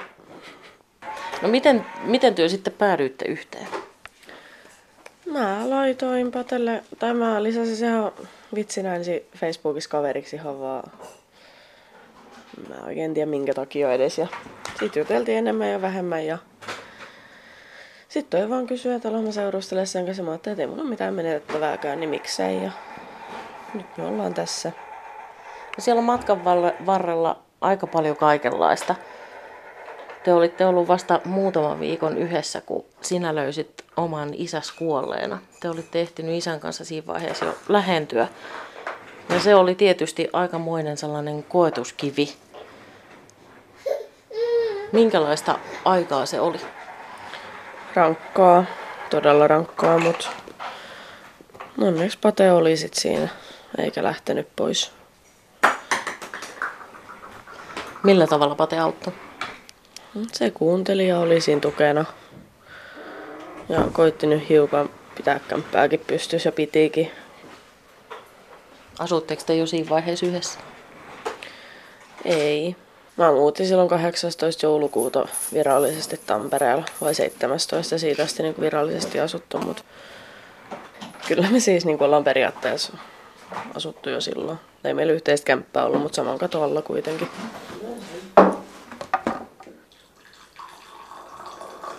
No 1.43 1.49
miten, 1.49 1.87
miten 2.05 2.35
työ 2.35 2.49
sitten 2.49 2.73
päädyitte 2.73 3.25
yhteen? 3.25 3.69
Mä 5.27 5.71
laitoin 5.71 6.33
Patelle, 6.33 6.85
tai 6.99 7.15
mä 7.15 7.43
lisäsin 7.43 7.77
sehän 7.77 8.13
vitsinä 8.55 8.97
ensin 8.97 9.27
Facebookissa 9.37 9.91
kaveriksi 9.91 10.37
ihan 10.37 10.61
vaan. 10.61 10.91
Mä 12.69 12.75
en 12.75 12.85
oikein 12.85 13.15
tiedä 13.15 13.31
minkä 13.31 13.55
takia 13.55 13.93
edes. 13.93 14.19
Ja 14.19 14.27
sit 14.79 14.97
juteltiin 14.97 15.39
enemmän 15.39 15.71
ja 15.71 15.83
vähemmän 15.83 16.27
ja 16.27 16.39
sitten 18.09 18.41
toi 18.41 18.51
vaan 18.51 18.67
kysyi, 18.67 18.95
että 18.95 19.09
aloin 19.09 19.25
mä 19.25 19.85
sen 19.85 20.05
kanssa. 20.05 20.23
Mä 20.23 20.31
ajattelin, 20.31 20.53
että 20.53 20.63
ei 20.63 20.67
mulla 20.67 20.83
ole 20.83 20.91
mitään 20.91 21.15
menetettävääkään, 21.15 22.01
niin 22.01 22.11
miksei. 22.11 22.63
Ja 22.63 22.71
nyt 23.75 23.87
me 23.97 24.05
ollaan 24.05 24.35
tässä. 24.35 24.73
No 25.77 25.79
siellä 25.79 25.99
on 25.99 26.05
matkan 26.05 26.45
varrella 26.87 27.43
aika 27.61 27.87
paljon 27.87 28.17
kaikenlaista. 28.17 28.95
Te 30.25 30.33
olitte 30.33 30.67
ollut 30.67 30.89
vasta 30.89 31.21
muutaman 31.25 31.81
viikon 31.81 32.19
yhdessä, 32.19 32.61
kun 32.61 32.85
sinä 33.01 33.35
löysit 33.35 33.85
oman 33.97 34.29
isäs 34.33 34.73
kuolleena. 34.73 35.39
Te 35.61 35.71
olitte 35.71 36.01
ehtinyt 36.01 36.39
isän 36.39 36.61
kanssa 36.61 36.85
siinä 36.85 37.07
vaiheessa 37.07 37.45
jo 37.45 37.55
lähentyä. 37.69 38.29
Ja 39.29 39.41
se 39.41 39.55
oli 39.55 39.75
tietysti 39.75 40.29
aikamoinen 40.33 40.97
sellainen 40.97 41.43
koetuskivi. 41.43 42.35
Minkälaista 44.95 45.59
aikaa 45.85 46.27
se 46.27 46.41
oli? 46.41 46.61
Rankkaa, 47.95 48.65
todella 49.11 49.49
rankkaa, 49.49 49.99
mutta 49.99 50.29
onneksi 51.79 52.19
Pate 52.23 52.53
oli 52.53 52.77
sit 52.77 52.95
siinä, 52.95 53.29
eikä 53.79 54.03
lähtenyt 54.03 54.49
pois. 54.57 54.93
Millä 58.03 58.27
tavalla 58.27 58.55
Pate 58.55 58.79
auttoi? 58.79 59.13
Se 60.33 60.51
kuunteli 60.51 61.09
ja 61.09 61.19
oli 61.19 61.41
siinä 61.41 61.61
tukena. 61.61 62.05
Ja 63.69 63.85
koitti 63.93 64.27
nyt 64.27 64.49
hiukan 64.49 64.91
pitää 65.17 65.39
kämppääkin 65.39 66.01
pystyssä 66.07 66.49
ja 66.49 66.53
pitikin. 66.53 67.11
Asutteko 68.99 69.43
te 69.47 69.57
jo 69.57 69.67
siinä 69.67 69.91
vaiheessa 69.91 70.27
yhdessä? 70.27 70.61
Ei. 72.25 72.77
Mä 73.17 73.33
muutin 73.33 73.67
silloin 73.67 73.89
18. 73.89 74.67
joulukuuta 74.67 75.29
virallisesti 75.53 76.21
Tampereella, 76.27 76.85
vai 77.01 77.15
17. 77.15 77.99
siitä 77.99 78.23
asti 78.23 78.43
niin 78.43 78.55
virallisesti 78.61 79.21
asuttu, 79.21 79.59
mutta 79.59 79.83
kyllä 81.29 81.51
me 81.51 81.61
siis 81.61 81.87
niin 81.87 82.03
ollaan 82.03 82.25
periaatteessa 82.25 82.93
asuttu 83.75 84.11
jo 84.11 84.21
silloin. 84.21 84.59
Ei 84.85 84.95
meillä 84.95 85.13
yhteistä 85.13 85.45
kämppää 85.45 85.85
ollut, 85.85 86.03
mutta 86.03 86.17
saman 86.17 86.39
katon 86.39 86.63
alla 86.63 86.83
kuitenkin. 86.83 87.29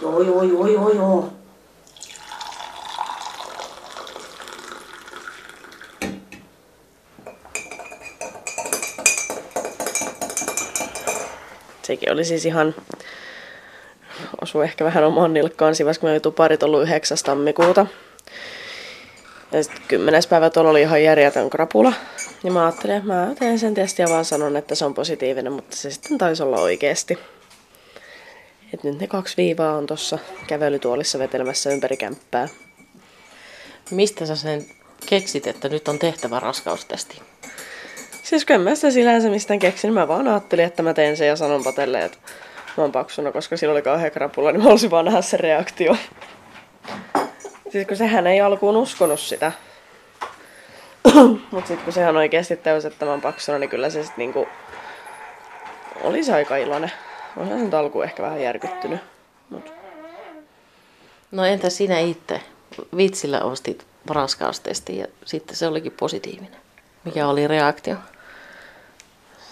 Joo, 0.01 0.21
joo, 0.21 0.43
joo, 0.43 0.67
joo, 0.67 0.89
joo. 0.89 1.29
Sekin 11.85 12.11
oli 12.11 12.25
siis 12.25 12.45
ihan, 12.45 12.75
osui 14.41 14.63
ehkä 14.63 14.85
vähän 14.85 15.03
omaan 15.03 15.33
nilkkaan 15.33 15.75
vaiheessa, 15.79 16.01
kun 16.01 16.09
oli 16.09 16.19
tuparit 16.19 16.63
ollut 16.63 16.83
9. 16.83 17.17
tammikuuta. 17.25 17.85
Ja 19.51 19.63
sitten 19.63 19.81
kymmenes 19.87 20.27
päivä 20.27 20.49
tuolla 20.49 20.69
oli 20.69 20.81
ihan 20.81 21.03
järjetön 21.03 21.49
krapula. 21.49 21.93
Ja 22.43 22.51
mä 22.51 22.65
ajattelin, 22.65 22.95
että 22.95 23.07
mä 23.07 23.35
teen 23.39 23.59
sen 23.59 23.73
testin 23.73 24.03
ja 24.03 24.09
vaan 24.09 24.25
sanon, 24.25 24.57
että 24.57 24.75
se 24.75 24.85
on 24.85 24.93
positiivinen, 24.93 25.53
mutta 25.53 25.75
se 25.75 25.91
sitten 25.91 26.17
taisi 26.17 26.43
olla 26.43 26.57
oikeasti. 26.57 27.17
Et 28.73 28.83
nyt 28.83 28.99
ne 28.99 29.07
kaksi 29.07 29.37
viivaa 29.37 29.77
on 29.77 29.87
tuossa 29.87 30.19
kävelytuolissa 30.47 31.19
vetelemässä 31.19 31.69
ympäri 31.69 31.97
kämppää. 31.97 32.47
Mistä 33.91 34.25
sä 34.25 34.35
sen 34.35 34.65
keksit, 35.05 35.47
että 35.47 35.69
nyt 35.69 35.87
on 35.87 35.99
tehtävä 35.99 36.39
raskaustesti? 36.39 37.21
Siis 38.25 38.45
en 38.49 38.61
mä 38.61 38.75
sitä 38.75 38.91
sinänsä 38.91 39.29
mistään 39.29 39.59
keksin, 39.59 39.93
mä 39.93 40.07
vaan 40.07 40.27
ajattelin, 40.27 40.65
että 40.65 40.83
mä 40.83 40.93
teen 40.93 41.17
sen 41.17 41.27
ja 41.27 41.35
sanon 41.35 41.63
Patelle, 41.63 42.05
että 42.05 42.17
mä 42.77 42.83
oon 42.83 42.91
paksuna, 42.91 43.31
koska 43.31 43.57
sillä 43.57 43.71
oli 43.71 43.81
kauhean 43.81 44.11
krapula, 44.11 44.51
niin 44.51 44.59
mä 44.59 44.63
halusin 44.63 44.91
vaan 44.91 45.05
nähdä 45.05 45.21
se 45.21 45.37
reaktio. 45.37 45.95
Siis 47.71 47.87
kun 47.87 47.97
sehän 47.97 48.27
ei 48.27 48.41
alkuun 48.41 48.77
uskonut 48.77 49.19
sitä. 49.19 49.51
Mut 51.51 51.67
sit 51.67 51.81
kun 51.81 51.93
sehän 51.93 52.17
oikeesti 52.17 52.57
täysi, 52.57 52.87
että 52.87 53.05
mä 53.05 53.11
oon 53.11 53.21
paksuna, 53.21 53.59
niin 53.59 53.69
kyllä 53.69 53.89
se 53.89 54.03
sit 54.03 54.17
niinku 54.17 54.47
oli 56.03 56.23
se 56.23 56.33
aika 56.33 56.57
iloinen. 56.57 56.91
On 57.37 57.47
se 57.47 57.55
nyt 57.55 57.73
alkuun 57.73 58.03
ehkä 58.03 58.23
vähän 58.23 58.41
järkyttynyt. 58.41 58.99
Mut 59.49 59.73
No 61.31 61.45
entä 61.45 61.69
sinä 61.69 61.99
itse? 61.99 62.41
Vitsillä 62.97 63.41
ostit 63.41 63.85
raskaustesti 64.09 64.97
ja 64.97 65.07
sitten 65.25 65.55
se 65.55 65.67
olikin 65.67 65.91
positiivinen. 65.91 66.61
Mikä 67.03 67.27
oli 67.27 67.47
reaktio? 67.47 67.95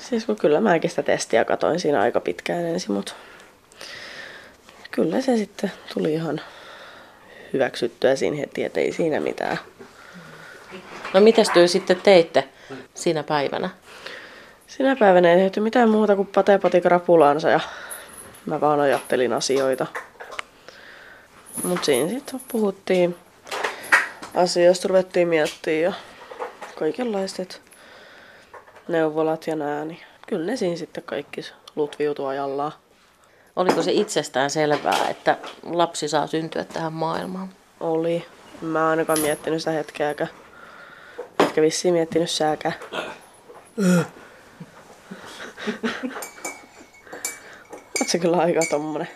Siis 0.09 0.25
kun 0.25 0.35
kyllä 0.35 0.61
mäkin 0.61 0.89
sitä 0.89 1.03
testiä 1.03 1.45
katoin 1.45 1.79
siinä 1.79 2.01
aika 2.01 2.19
pitkään 2.19 2.65
ensin, 2.65 2.91
mutta 2.91 3.13
kyllä 4.91 5.21
se 5.21 5.37
sitten 5.37 5.71
tuli 5.93 6.13
ihan 6.13 6.41
hyväksyttyä 7.53 8.15
siinä 8.15 8.37
heti, 8.37 8.63
että 8.63 8.79
ei 8.79 8.91
siinä 8.91 9.19
mitään. 9.19 9.59
No 11.13 11.21
mitäs 11.21 11.49
työ 11.49 11.67
sitten 11.67 12.01
teitte 12.01 12.43
siinä 12.93 13.23
päivänä? 13.23 13.69
Sinä 14.67 14.95
päivänä 14.95 15.31
ei 15.31 15.37
tehty 15.37 15.59
mitään 15.59 15.89
muuta 15.89 16.15
kuin 16.15 16.27
Pate 16.27 16.57
pati 16.57 16.81
krapulaansa 16.81 17.49
ja 17.49 17.59
mä 18.45 18.61
vaan 18.61 18.79
ajattelin 18.79 19.33
asioita. 19.33 19.85
Mut 21.63 21.83
siinä 21.83 22.09
sitten 22.09 22.41
puhuttiin 22.51 23.15
asioista, 24.35 24.87
ruvettiin 24.87 25.27
miettimään 25.27 25.81
ja 25.81 25.93
kaikenlaiset 26.75 27.61
neuvolat 28.87 29.47
ja 29.47 29.55
nää, 29.55 29.85
niin 29.85 29.99
kyllä 30.27 30.45
ne 30.45 30.55
siinä 30.55 30.75
sitten 30.75 31.03
kaikki 31.03 31.41
lutviutuu 31.75 32.25
ajallaan. 32.25 32.71
Oliko 33.55 33.81
se 33.81 33.91
itsestään 33.91 34.49
selvää, 34.49 35.07
että 35.09 35.37
lapsi 35.63 36.07
saa 36.07 36.27
syntyä 36.27 36.63
tähän 36.63 36.93
maailmaan? 36.93 37.49
Oli. 37.79 38.25
En 38.61 38.67
Mä 38.67 38.89
ainakaan 38.89 39.19
miettinyt 39.19 39.59
sitä 39.59 39.71
hetkeäkään. 39.71 40.29
Etkä 41.39 41.61
vissiin 41.61 41.93
miettinyt 41.93 42.29
sääkään. 42.29 42.75
Oot 47.99 48.07
se 48.07 48.19
kyllä 48.19 48.37
aika 48.37 48.59
tommonen. 48.69 49.07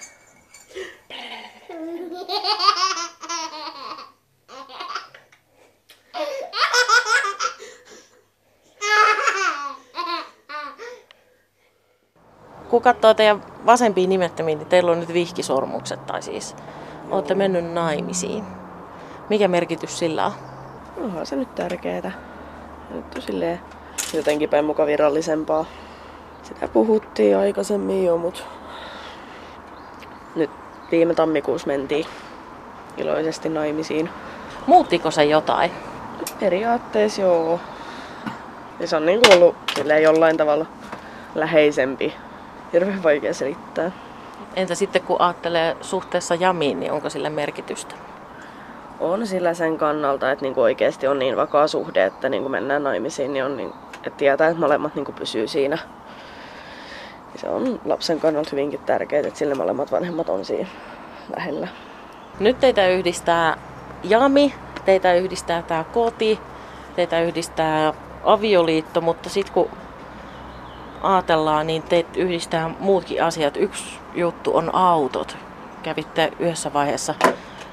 Kun 12.69 12.81
katsoo 12.81 13.13
teidän 13.13 13.43
vasempia 13.65 14.07
nimettömiä, 14.07 14.55
niin 14.55 14.67
teillä 14.67 14.91
on 14.91 14.99
nyt 14.99 15.13
vihkisormukset, 15.13 16.05
tai 16.05 16.21
siis 16.21 16.55
olette 17.11 17.35
mennyt 17.35 17.71
naimisiin. 17.71 18.43
Mikä 19.29 19.47
merkitys 19.47 19.99
sillä 19.99 20.25
on? 20.25 20.31
Onhan 21.03 21.25
se 21.25 21.35
nyt 21.35 21.55
tärkeetä. 21.55 22.11
Nyt 22.89 23.15
on 23.15 23.21
silleen 23.21 23.59
jotenkin 24.13 24.49
päin 24.49 24.65
muka 24.65 24.85
virallisempaa. 24.85 25.65
Sitä 26.43 26.67
puhuttiin 26.67 27.37
aikaisemmin 27.37 28.05
jo, 28.05 28.17
mut 28.17 28.45
nyt 30.35 30.49
viime 30.91 31.13
tammikuussa 31.13 31.67
mentiin 31.67 32.05
iloisesti 32.97 33.49
naimisiin. 33.49 34.09
Muuttiko 34.67 35.11
se 35.11 35.23
jotain? 35.23 35.71
Periaatteessa 36.39 37.21
joo. 37.21 37.59
Ja 38.79 38.87
se 38.87 38.95
on 38.95 39.05
niin 39.05 39.21
ollut 39.33 39.55
silleen 39.75 40.03
jollain 40.03 40.37
tavalla 40.37 40.65
läheisempi. 41.35 42.13
Hirveän 42.73 43.03
vaikea 43.03 43.33
selittää. 43.33 43.91
Entä 44.55 44.75
sitten 44.75 45.01
kun 45.01 45.21
ajattelee 45.21 45.77
suhteessa 45.81 46.35
Jamiin, 46.35 46.79
niin 46.79 46.91
onko 46.91 47.09
sillä 47.09 47.29
merkitystä? 47.29 47.95
On 48.99 49.27
sillä 49.27 49.53
sen 49.53 49.77
kannalta, 49.77 50.31
että 50.31 50.45
niinku 50.45 50.61
oikeasti 50.61 51.07
on 51.07 51.19
niin 51.19 51.37
vakaa 51.37 51.67
suhde, 51.67 52.05
että 52.05 52.29
niinku 52.29 52.49
mennään 52.49 52.83
naimisiin, 52.83 53.33
niin 53.33 53.45
on 53.45 53.57
niin, 53.57 53.73
että 53.93 54.09
tietää, 54.17 54.47
että 54.47 54.59
molemmat 54.59 54.95
niinku 54.95 55.11
pysyy 55.11 55.47
siinä. 55.47 55.77
Se 57.35 57.49
on 57.49 57.79
lapsen 57.85 58.19
kannalta 58.19 58.49
hyvinkin 58.51 58.79
tärkeää, 58.85 59.27
että 59.27 59.39
sille 59.39 59.55
molemmat 59.55 59.91
vanhemmat 59.91 60.29
on 60.29 60.45
siinä 60.45 60.67
lähellä. 61.35 61.67
Nyt 62.39 62.59
teitä 62.59 62.87
yhdistää 62.87 63.57
Jami, 64.03 64.53
teitä 64.85 65.13
yhdistää 65.13 65.61
tämä 65.61 65.83
koti, 65.83 66.39
teitä 66.95 67.21
yhdistää 67.21 67.93
avioliitto, 68.23 69.01
mutta 69.01 69.29
sitten 69.29 69.53
kun 69.53 69.69
ajatellaan, 71.01 71.67
niin 71.67 71.83
teitä 71.83 72.09
yhdistää 72.15 72.69
muutkin 72.79 73.23
asiat. 73.23 73.57
Yksi 73.57 73.99
juttu 74.15 74.57
on 74.57 74.75
autot. 74.75 75.37
Kävitte 75.83 76.31
yhdessä 76.39 76.73
vaiheessa 76.73 77.15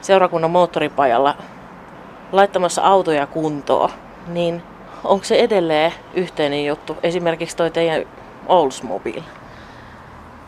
seurakunnan 0.00 0.50
moottoripajalla 0.50 1.37
laittamassa 2.33 2.83
autoja 2.83 3.26
kuntoon. 3.26 3.90
Niin 4.26 4.62
onko 5.04 5.25
se 5.25 5.37
edelleen 5.37 5.93
yhteinen 6.14 6.66
juttu? 6.66 6.97
Esimerkiksi 7.02 7.57
toi 7.57 7.71
teidän 7.71 8.04
Oldsmobile. 8.47 9.23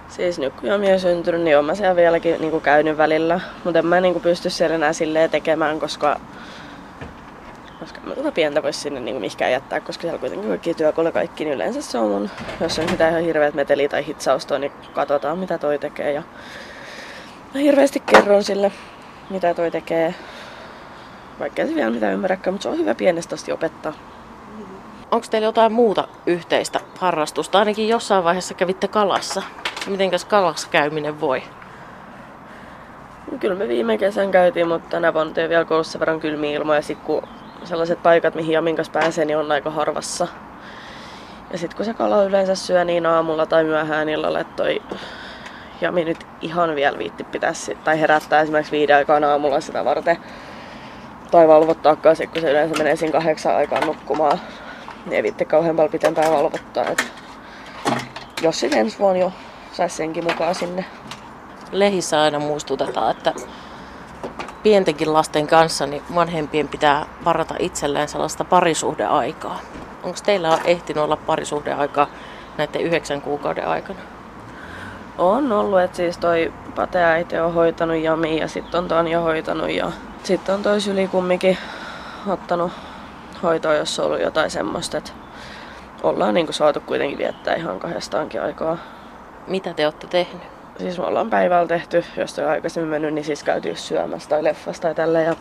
Siis 0.08 0.38
nyt 0.38 0.54
kun 0.54 0.72
on 0.72 1.00
syntynyt, 1.00 1.40
niin 1.40 1.58
olen 1.58 1.76
siellä 1.76 1.96
vieläkin 1.96 2.40
niin 2.40 2.60
käynyt 2.60 2.96
välillä. 2.96 3.40
Mutta 3.64 3.78
en 3.78 3.86
mä 3.86 4.00
niin 4.00 4.20
pysty 4.20 4.50
siellä 4.50 4.74
enää 4.74 4.92
silleen 4.92 5.30
tekemään, 5.30 5.80
koska 5.80 6.20
koska 7.86 8.00
mä 8.06 8.14
tuota 8.14 8.32
pientä 8.32 8.62
voisi 8.62 8.80
sinne 8.80 9.00
niin 9.00 9.16
mihinkään 9.16 9.52
jättää, 9.52 9.80
koska 9.80 10.02
siellä 10.02 10.18
kuitenkin 10.18 10.48
kaikki 10.48 10.74
työkolle 10.74 11.12
kaikki, 11.12 11.44
niin 11.44 11.54
yleensä 11.54 11.82
se 11.82 11.98
on 11.98 12.10
mun, 12.10 12.30
jos 12.60 12.78
on 12.78 12.90
mitään 12.90 13.10
ihan 13.10 13.22
hirveät 13.22 13.54
meteli 13.54 13.88
tai 13.88 14.06
hitsausta, 14.06 14.58
niin 14.58 14.72
katsotaan 14.92 15.38
mitä 15.38 15.58
toi 15.58 15.78
tekee. 15.78 16.12
Ja 16.12 16.22
mä 17.54 17.60
hirveästi 17.60 18.00
kerron 18.00 18.44
sille, 18.44 18.72
mitä 19.30 19.54
toi 19.54 19.70
tekee. 19.70 20.14
Vaikka 21.38 21.66
se 21.66 21.74
vielä 21.74 21.90
mitään 21.90 22.12
ymmärräkään, 22.12 22.54
mutta 22.54 22.62
se 22.62 22.68
on 22.68 22.78
hyvä 22.78 22.94
pienestä 22.94 23.34
asti 23.34 23.52
opettaa. 23.52 23.92
Onko 25.10 25.26
teillä 25.30 25.46
jotain 25.48 25.72
muuta 25.72 26.08
yhteistä 26.26 26.80
harrastusta? 26.98 27.58
Ainakin 27.58 27.88
jossain 27.88 28.24
vaiheessa 28.24 28.54
kävitte 28.54 28.88
kalassa. 28.88 29.42
Mitenkäs 29.86 30.24
kalassa 30.24 30.68
käyminen 30.70 31.20
voi? 31.20 31.42
Kyllä 33.40 33.54
me 33.54 33.68
viime 33.68 33.98
kesän 33.98 34.30
käytiin, 34.30 34.68
mutta 34.68 34.88
tänä 34.88 35.14
vuonna 35.14 35.42
ei 35.42 35.48
vielä 35.48 35.82
sen 35.82 36.00
verran 36.00 36.20
kylmiä 36.20 36.50
ilmoja. 36.50 36.82
Sit 36.82 36.98
kun 36.98 37.22
sellaiset 37.66 38.02
paikat, 38.02 38.34
mihin 38.34 38.52
Jamin 38.52 38.76
kanssa 38.76 38.92
pääsee, 38.92 39.24
niin 39.24 39.38
on 39.38 39.52
aika 39.52 39.70
harvassa. 39.70 40.26
Ja 41.52 41.58
sitten 41.58 41.76
kun 41.76 41.84
se 41.84 41.94
kala 41.94 42.24
yleensä 42.24 42.54
syö 42.54 42.84
niin 42.84 43.06
aamulla 43.06 43.46
tai 43.46 43.64
myöhään 43.64 44.08
illalla, 44.08 44.40
että 44.40 44.56
toi 44.56 44.82
Jami 45.80 46.04
nyt 46.04 46.26
ihan 46.40 46.74
vielä 46.74 46.98
viitti 46.98 47.24
pitäisi, 47.24 47.78
tai 47.84 48.00
herättää 48.00 48.40
esimerkiksi 48.40 48.72
viiden 48.72 48.96
aikaan 48.96 49.24
aamulla 49.24 49.60
sitä 49.60 49.84
varten. 49.84 50.16
Tai 51.30 51.48
valvottaakaan 51.48 52.16
sit, 52.16 52.30
kun 52.30 52.42
se 52.42 52.50
yleensä 52.50 52.78
menee 52.78 52.96
siinä 52.96 53.12
kahdeksan 53.12 53.56
aikaan 53.56 53.86
nukkumaan. 53.86 54.40
Niin 55.04 55.12
ei 55.12 55.22
viitti 55.22 55.44
kauhean 55.44 55.76
paljon 55.76 55.92
pitempään 55.92 56.32
valvottaa. 56.32 56.84
Et 56.84 57.12
jos 58.42 58.60
sitten 58.60 58.80
ensi 58.80 58.98
vuonna 58.98 59.20
jo 59.20 59.32
saisi 59.72 59.96
senkin 59.96 60.24
mukaan 60.24 60.54
sinne. 60.54 60.84
Lehissä 61.72 62.22
aina 62.22 62.38
muistutetaan, 62.38 63.10
että 63.10 63.32
pientenkin 64.66 65.12
lasten 65.12 65.46
kanssa 65.46 65.86
niin 65.86 66.02
vanhempien 66.14 66.68
pitää 66.68 67.06
varata 67.24 67.54
itselleen 67.58 68.08
sellaista 68.08 68.44
parisuhdeaikaa. 68.44 69.60
Onko 70.02 70.18
teillä 70.24 70.58
ehtinyt 70.64 71.04
olla 71.04 71.16
parisuhdeaikaa 71.16 72.06
näiden 72.58 72.80
yhdeksän 72.82 73.22
kuukauden 73.22 73.66
aikana? 73.66 73.98
On 75.18 75.52
ollut, 75.52 75.80
että 75.80 75.96
siis 75.96 76.18
toi 76.18 76.52
Pate-äiti 76.74 77.38
on 77.38 77.54
hoitanut 77.54 77.96
Jami 77.96 78.40
ja 78.40 78.48
sitten 78.48 78.78
on 78.78 78.88
Tanja 78.88 79.20
hoitanut 79.20 79.70
ja 79.70 79.92
sitten 80.22 80.54
on 80.54 80.62
toi 80.62 80.80
Syli 80.80 81.08
kumminkin 81.08 81.58
ottanut 82.26 82.72
hoitoa, 83.42 83.74
jos 83.74 84.00
on 84.00 84.06
ollut 84.06 84.20
jotain 84.20 84.50
semmoista, 84.50 84.98
että 84.98 85.12
ollaan 86.02 86.34
niinku 86.34 86.52
saatu 86.52 86.80
kuitenkin 86.80 87.18
viettää 87.18 87.54
ihan 87.54 87.80
kahdestaankin 87.80 88.42
aikaa. 88.42 88.78
Mitä 89.46 89.74
te 89.74 89.86
olette 89.86 90.06
tehnyt? 90.06 90.55
Siis 90.78 90.98
me 90.98 91.04
ollaan 91.04 91.30
päivällä 91.30 91.68
tehty, 91.68 92.04
jos 92.16 92.38
on 92.38 92.48
aikaisemmin 92.48 92.90
mennyt, 92.90 93.14
niin 93.14 93.24
siis 93.24 93.44
käyty 93.44 93.74
syömässä 93.74 94.28
tai 94.28 94.44
leffassa 94.44 94.82
tai 94.82 94.94
tällä 94.94 95.20
ja 95.20 95.36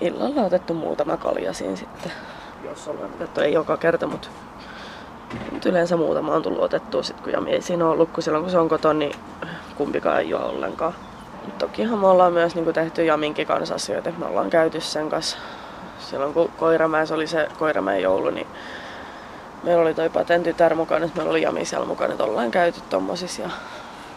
illalla 0.00 0.42
otettu 0.42 0.74
muutama 0.74 1.16
kalja 1.16 1.52
siinä 1.52 1.76
sitten. 1.76 2.12
Jos 2.64 2.88
ollaan 2.88 3.10
otettu, 3.14 3.40
ei 3.40 3.52
joka 3.52 3.76
kerta, 3.76 4.06
mutta 4.06 4.28
nyt 5.52 5.66
yleensä 5.66 5.96
muutama 5.96 6.34
on 6.34 6.42
tullut 6.42 6.62
otettua 6.62 7.02
sit, 7.02 7.20
kun 7.20 7.32
Jami 7.32 7.50
ei 7.50 7.62
siinä 7.62 7.88
ollut, 7.88 8.10
kun 8.10 8.22
silloin 8.22 8.44
kun 8.44 8.50
se 8.50 8.58
on 8.58 8.68
kotona, 8.68 8.98
niin 8.98 9.16
kumpikaan 9.76 10.20
ei 10.20 10.28
juo 10.28 10.40
ollenkaan. 10.40 10.94
Mut 11.44 11.58
tokihan 11.58 11.98
me 11.98 12.06
ollaan 12.06 12.32
myös 12.32 12.54
niin 12.54 12.74
tehty 12.74 13.04
Jaminkin 13.04 13.46
kanssa 13.46 13.74
asioita, 13.74 14.12
me 14.18 14.26
ollaan 14.26 14.50
käyty 14.50 14.80
sen 14.80 15.08
kanssa. 15.08 15.38
Silloin 15.98 16.34
kun 16.34 16.50
Koiramäessä 16.56 17.14
oli 17.14 17.26
se 17.26 17.48
Koiramäen 17.58 18.02
joulu, 18.02 18.30
niin 18.30 18.46
meillä 19.62 19.82
oli 19.82 19.94
toi 19.94 20.10
Paten 20.10 20.42
tytär 20.42 20.74
mukana, 20.74 21.04
että 21.04 21.16
meillä 21.16 21.30
oli 21.30 21.42
Jami 21.42 21.64
siellä 21.64 21.86
mukana, 21.86 22.12
että 22.12 22.24
ollaan 22.24 22.50
käyty 22.50 22.80
tommosissa 22.90 23.50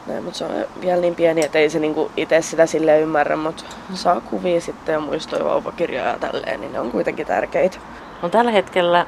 näin, 0.07 0.23
mutta 0.23 0.37
se 0.37 0.45
on 0.45 0.51
vielä 0.81 1.01
niin 1.01 1.15
pieni, 1.15 1.43
että 1.43 1.59
ei 1.59 1.69
se 1.69 1.79
niinku 1.79 2.11
itse 2.17 2.41
sitä 2.41 2.65
sille 2.65 2.99
ymmärrä, 2.99 3.35
mutta 3.35 3.63
saa 3.93 4.21
kuvia 4.21 4.61
sitten 4.61 4.93
ja 4.93 4.99
muistoja 4.99 5.45
vauvakirjoja 5.45 6.09
ja 6.09 6.17
tälleen, 6.19 6.61
niin 6.61 6.73
ne 6.73 6.79
on 6.79 6.91
kuitenkin 6.91 7.27
tärkeitä. 7.27 7.77
No 8.21 8.29
tällä 8.29 8.51
hetkellä 8.51 9.05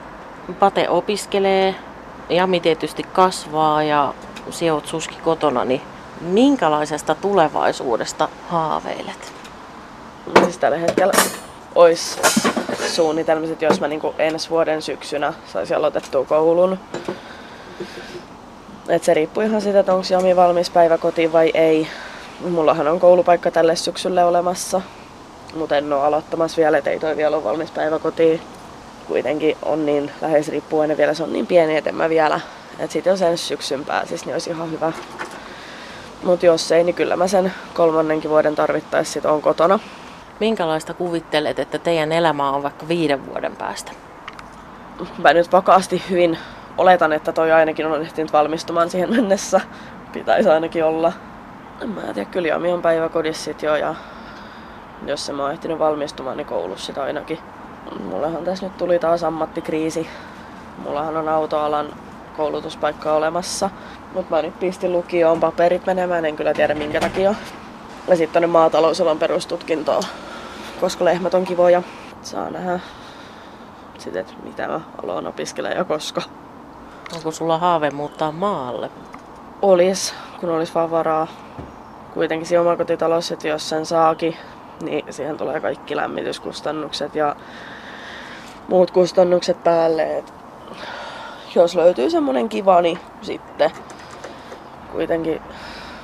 Pate 0.60 0.89
opiskelee, 0.89 1.75
Jami 2.29 2.60
tietysti 2.60 3.03
kasvaa 3.03 3.84
ja 3.84 4.13
sijoit 4.49 4.86
suski 4.86 5.15
kotona, 5.23 5.65
niin 5.65 5.82
minkälaisesta 6.21 7.15
tulevaisuudesta 7.15 8.29
haaveilet? 8.49 9.34
No 10.36 10.43
siis 10.43 10.58
tällä 10.58 10.77
hetkellä 10.77 11.13
olisi 11.75 12.19
suunnitelmat, 12.88 13.49
että 13.49 13.65
jos 13.65 13.79
mä 13.79 13.88
niinku 13.88 14.15
ensi 14.19 14.49
vuoden 14.49 14.82
syksynä 14.82 15.34
saisin 15.53 15.77
aloitettua 15.77 16.25
koulun. 16.25 16.79
Et 18.89 19.04
se 19.04 19.13
riippuu 19.13 19.43
ihan 19.43 19.62
siitä, 19.62 19.80
että 19.80 19.93
onko 19.93 20.06
Jami 20.10 20.36
valmis 20.36 20.69
päiväkotiin 20.69 21.34
vai 21.34 21.52
ei. 21.54 21.88
Mullahan 22.50 22.88
on 22.88 23.00
koulupaikka 23.00 23.52
tälle 23.52 23.76
syksylle 23.76 24.26
olemassa, 24.26 24.82
mutta 25.56 25.78
en 25.78 25.93
ole 25.93 26.04
aloittamassa 26.04 26.58
vielä, 26.58 26.78
että 26.78 26.89
ei 26.89 27.00
toi 27.00 27.17
vielä 27.17 27.36
ole 27.36 27.43
valmis 27.43 27.72
päiväkotiin. 27.72 28.41
Kuitenkin 29.08 29.58
on 29.65 29.86
niin 29.86 30.12
lähes 30.22 30.48
riippuvainen 30.48 30.98
vielä, 30.98 31.13
se 31.13 31.24
on 31.24 31.34
niin 31.34 31.48
pieni, 31.48 31.78
että 31.78 31.89
en 31.89 31.96
mä 31.96 32.10
vielä. 32.10 32.39
Et 32.80 32.91
sit 32.91 33.06
jos 33.06 33.22
ensi 33.22 33.46
syksyn 33.46 33.86
pääsis, 33.86 34.26
niin 34.26 34.36
olisi 34.36 34.50
ihan 34.50 34.72
hyvä. 34.72 34.91
Mutta 36.24 36.46
jos 36.46 36.72
ei, 36.72 36.84
niin 36.84 36.96
kyllä 36.96 37.15
mä 37.15 37.28
sen 37.28 37.54
kolmannenkin 37.74 38.30
vuoden 38.30 38.56
tarvittaessa 38.56 39.13
sit 39.13 39.26
on 39.26 39.41
kotona. 39.41 39.80
Minkälaista 40.39 40.93
kuvittelet, 40.93 41.60
että 41.60 41.80
teidän 41.80 42.12
elämä 42.12 42.52
on 42.52 42.63
vaikka 42.63 42.88
viiden 42.88 43.26
vuoden 43.26 43.56
päästä? 43.56 43.91
Mä 45.17 45.34
nyt 45.34 45.52
vakaasti 45.52 46.04
hyvin 46.10 46.38
oletan, 46.77 47.13
että 47.13 47.31
toi 47.31 47.51
ainakin 47.51 47.86
on 47.86 48.01
ehtinyt 48.01 48.33
valmistumaan 48.33 48.89
siihen 48.89 49.09
mennessä. 49.09 49.62
Pitäisi 50.13 50.49
ainakin 50.49 50.86
olla. 50.86 51.13
En 51.81 51.89
mä 51.89 52.01
tiedä, 52.01 52.29
kyllä 52.29 52.47
Jami 52.47 52.71
on 52.71 52.81
päiväkodissa 52.81 53.43
sit 53.43 53.63
jo 53.63 53.75
ja 53.75 53.95
jos 55.05 55.25
se 55.25 55.33
mä 55.33 55.43
oon 55.43 55.51
ehtinyt 55.51 55.79
valmistumaan, 55.79 56.38
niin 56.38 56.47
koulussa 56.47 56.86
sitä 56.86 57.03
ainakin. 57.03 57.39
mullahan 58.03 58.43
tässä 58.43 58.65
nyt 58.65 58.77
tuli 58.77 58.99
taas 58.99 59.23
ammattikriisi. 59.23 60.07
Mullahan 60.77 61.17
on 61.17 61.29
autoalan 61.29 61.88
koulutuspaikka 62.38 63.13
olemassa, 63.13 63.69
mutta 64.13 64.36
mä 64.36 64.41
nyt 64.41 64.59
pistin 64.59 64.91
lukioon 64.91 65.39
paperit 65.39 65.86
menemään, 65.86 66.25
en 66.25 66.36
kyllä 66.36 66.53
tiedä 66.53 66.73
minkä 66.73 66.99
takia. 66.99 67.36
Ja 68.07 68.15
sitten 68.15 68.33
tonne 68.33 68.47
maatalousalan 68.47 69.19
perustutkintoon, 69.19 70.03
koska 70.81 71.05
lehmät 71.05 71.33
on 71.33 71.45
kivoja. 71.45 71.83
Saa 72.21 72.49
nähdä 72.49 72.79
sitten, 73.97 74.25
mitä 74.43 74.67
mä 74.67 74.81
aloin 75.03 75.27
opiskelemaan 75.27 75.77
ja 75.77 75.83
koska. 75.83 76.21
Onko 77.15 77.32
sulla 77.32 77.58
haave 77.58 77.91
muuttaa 77.91 78.32
maalle? 78.32 78.89
Olis, 79.62 80.13
kun 80.39 80.49
olisi 80.49 80.73
vaan 80.73 80.91
varaa. 80.91 81.28
Kuitenkin 82.13 82.47
siinä 82.47 82.62
omakotitalossa, 82.62 83.34
että 83.34 83.47
jos 83.47 83.69
sen 83.69 83.86
saakin, 83.86 84.38
niin 84.82 85.13
siihen 85.13 85.38
tulee 85.38 85.60
kaikki 85.60 85.95
lämmityskustannukset 85.95 87.15
ja 87.15 87.36
muut 88.67 88.91
kustannukset 88.91 89.63
päälle. 89.63 90.17
Et 90.17 90.34
jos 91.56 91.76
löytyy 91.76 92.10
semmonen 92.10 92.49
kiva, 92.49 92.82
niin 92.82 92.99
sitten 93.21 93.71
kuitenkin, 94.91 95.41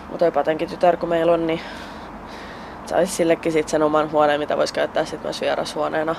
mutta 0.09 0.25
jotenkin 0.25 0.69
tytär 0.69 0.97
kun 0.97 1.09
meillä 1.09 1.31
on, 1.31 1.47
niin 1.47 1.61
saisi 2.85 3.13
sillekin 3.13 3.51
sit 3.51 3.69
sen 3.69 3.83
oman 3.83 4.11
huoneen, 4.11 4.39
mitä 4.39 4.57
voisi 4.57 4.73
käyttää 4.73 5.05
sitten 5.05 5.23
myös 5.23 5.41
vierashuoneena. 5.41 6.15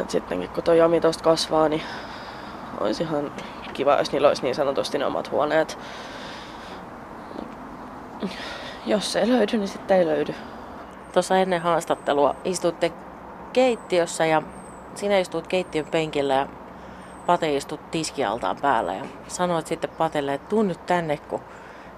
Et 0.00 0.10
sittenkin 0.10 0.48
kun 0.48 0.62
toi 0.62 0.78
Jami 0.78 1.00
tosta 1.00 1.24
kasvaa, 1.24 1.68
niin 1.68 1.82
olisi 2.80 3.02
ihan 3.02 3.32
kiva, 3.78 3.96
jos 3.96 4.12
niillä 4.12 4.28
olisi 4.28 4.42
niin 4.42 4.54
sanotusti 4.54 4.98
ne 4.98 5.06
omat 5.06 5.30
huoneet. 5.30 5.78
Jos 8.86 9.12
se 9.12 9.20
ei 9.20 9.28
löydy, 9.28 9.56
niin 9.56 9.68
sitten 9.68 9.96
ei 9.96 10.06
löydy. 10.06 10.34
Tuossa 11.12 11.36
ennen 11.36 11.60
haastattelua 11.60 12.36
istuitte 12.44 12.92
keittiössä 13.52 14.26
ja 14.26 14.42
sinä 14.94 15.18
istuit 15.18 15.46
keittiön 15.46 15.86
penkillä 15.86 16.34
ja 16.34 16.46
Pate 17.26 17.56
istut 17.56 17.90
tiskialtaan 17.90 18.56
päällä 18.62 18.94
ja 18.94 19.04
sanoit 19.28 19.66
sitten 19.66 19.90
Patelle, 19.90 20.34
että 20.34 20.48
tuu 20.48 20.62
nyt 20.62 20.86
tänne, 20.86 21.16
kun 21.16 21.40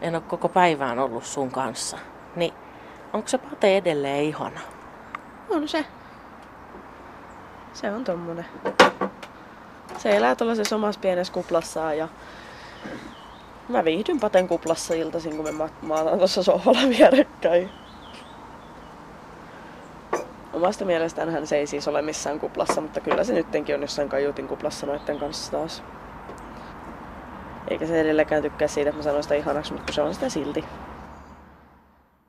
en 0.01 0.15
ole 0.15 0.23
koko 0.29 0.49
päivään 0.49 0.99
ollut 0.99 1.25
sun 1.25 1.51
kanssa. 1.51 1.99
Niin 2.37 2.55
onko 3.13 3.29
se 3.29 3.39
Pate 3.39 3.77
edelleen 3.77 4.25
ihana? 4.25 4.61
On 5.51 5.69
se. 5.69 5.85
Se 7.73 7.91
on 7.91 8.05
tommonen. 8.05 8.47
Se 9.99 10.17
elää 10.17 10.37
tuollaisessa 10.37 10.77
omassa 10.77 11.01
pienessä 11.01 11.33
kuplassaan 11.33 11.99
ja 11.99 12.09
mä 13.69 13.85
viihdyn 13.85 14.21
Paten 14.21 14.49
kuplassa 14.49 14.95
iltaisin, 14.95 15.37
kun 15.37 15.45
me 15.45 15.53
ma- 15.53 15.69
maataan 15.83 16.19
tuossa 16.19 16.43
sohvalla 16.43 16.89
vierekkäin. 16.89 17.71
Omasta 20.53 20.85
mielestään 20.85 21.31
hän 21.31 21.47
se 21.47 21.57
ei 21.57 21.67
siis 21.67 21.89
ole 21.89 22.03
missään 22.03 22.41
kuplassa, 22.41 22.81
mutta 22.81 23.01
kyllä 23.01 23.25
se 23.25 23.33
nyttenkin 23.33 23.75
on 23.75 23.83
jossain 23.83 24.09
kaiutin 24.09 24.49
kuplassa 24.49 24.87
noitten 24.87 25.19
kanssa 25.19 25.53
taas. 25.53 25.83
Eikä 27.69 27.87
se 27.87 28.01
edelleenkään 28.01 28.43
tykkää 28.43 28.69
siitä, 28.69 28.91
että 28.91 28.99
mä 28.99 29.03
sanon 29.03 29.23
sitä 29.23 29.35
ihanaksi, 29.35 29.73
mutta 29.73 29.93
se 29.93 30.03
on 30.03 30.15
sitä 30.15 30.29
silti. 30.29 30.65